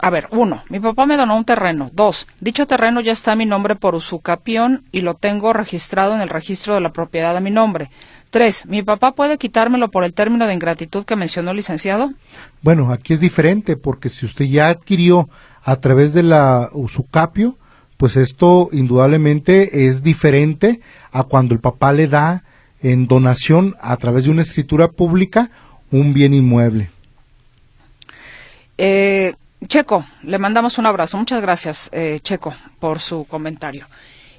[0.04, 1.90] A ver, uno, mi papá me donó un terreno.
[1.94, 6.20] Dos, dicho terreno ya está a mi nombre por usucapión y lo tengo registrado en
[6.20, 7.90] el registro de la propiedad a mi nombre.
[8.30, 12.12] Tres, ¿mi papá puede quitármelo por el término de ingratitud que mencionó el licenciado?
[12.62, 15.30] Bueno, aquí es diferente porque si usted ya adquirió
[15.64, 17.58] a través de la usucapio,
[17.96, 20.82] pues esto indudablemente es diferente
[21.14, 22.44] a cuando el papá le da
[22.82, 25.50] en donación a través de una escritura pública
[25.92, 26.90] un bien inmueble.
[28.78, 29.36] Eh,
[29.68, 31.18] Checo, le mandamos un abrazo.
[31.18, 33.88] Muchas gracias, eh, Checo, por su comentario.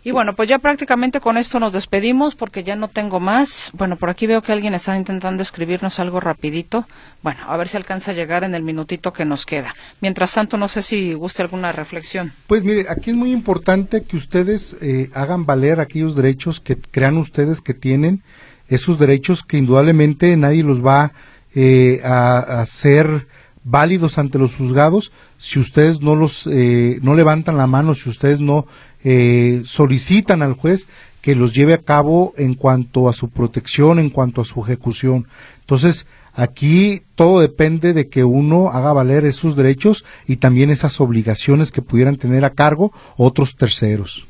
[0.07, 3.70] Y bueno, pues ya prácticamente con esto nos despedimos porque ya no tengo más.
[3.72, 6.87] Bueno, por aquí veo que alguien está intentando escribirnos algo rapidito.
[7.22, 9.75] Bueno, a ver si alcanza a llegar en el minutito que nos queda.
[10.03, 12.35] Mientras tanto, no sé si guste alguna reflexión.
[12.47, 17.16] Pues mire, aquí es muy importante que ustedes eh, hagan valer aquellos derechos que crean
[17.16, 18.22] ustedes que tienen,
[18.68, 21.12] esos derechos que indudablemente nadie los va
[21.55, 23.27] eh, a hacer
[23.65, 28.41] válidos ante los juzgados si ustedes no los eh, no levantan la mano, si ustedes
[28.41, 28.67] no
[29.03, 30.87] eh, solicitan al juez
[31.21, 35.27] que los lleve a cabo en cuanto a su protección, en cuanto a su ejecución.
[35.61, 41.73] Entonces, aquí todo depende de que uno haga valer esos derechos y también esas obligaciones
[41.73, 44.27] que pudieran tener a cargo otros terceros.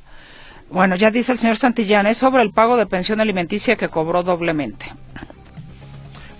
[0.70, 4.22] Bueno, ya dice el señor Santillán, es sobre el pago de pensión alimenticia que cobró
[4.22, 4.86] doblemente.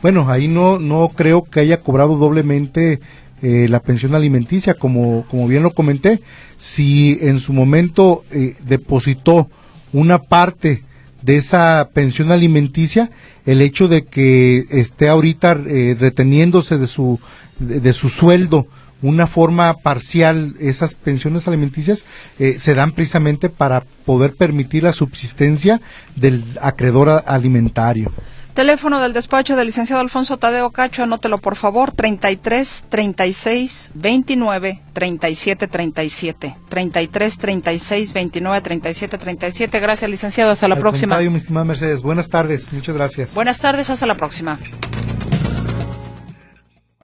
[0.04, 3.00] Bueno, ahí no, no creo que haya cobrado doblemente
[3.40, 6.20] eh, la pensión alimenticia, como, como bien lo comenté.
[6.56, 9.48] Si en su momento eh, depositó
[9.94, 10.82] una parte
[11.22, 13.10] de esa pensión alimenticia,
[13.46, 17.18] el hecho de que esté ahorita eh, reteniéndose de su,
[17.58, 18.66] de, su sueldo
[19.00, 22.04] una forma parcial esas pensiones alimenticias
[22.38, 25.80] eh, se dan precisamente para poder permitir la subsistencia
[26.14, 28.12] del acreedor alimentario.
[28.54, 35.66] Teléfono del despacho del licenciado Alfonso Tadeo Cacho, anótelo por favor, 33 36 29 37
[35.66, 36.56] 37.
[36.68, 39.80] 33 36 29 37 37.
[39.80, 40.52] Gracias, licenciado.
[40.52, 41.18] Hasta la próxima.
[41.18, 42.02] mi estimada Mercedes.
[42.02, 42.72] Buenas tardes.
[42.72, 43.34] Muchas gracias.
[43.34, 43.90] Buenas tardes.
[43.90, 44.56] Hasta la próxima.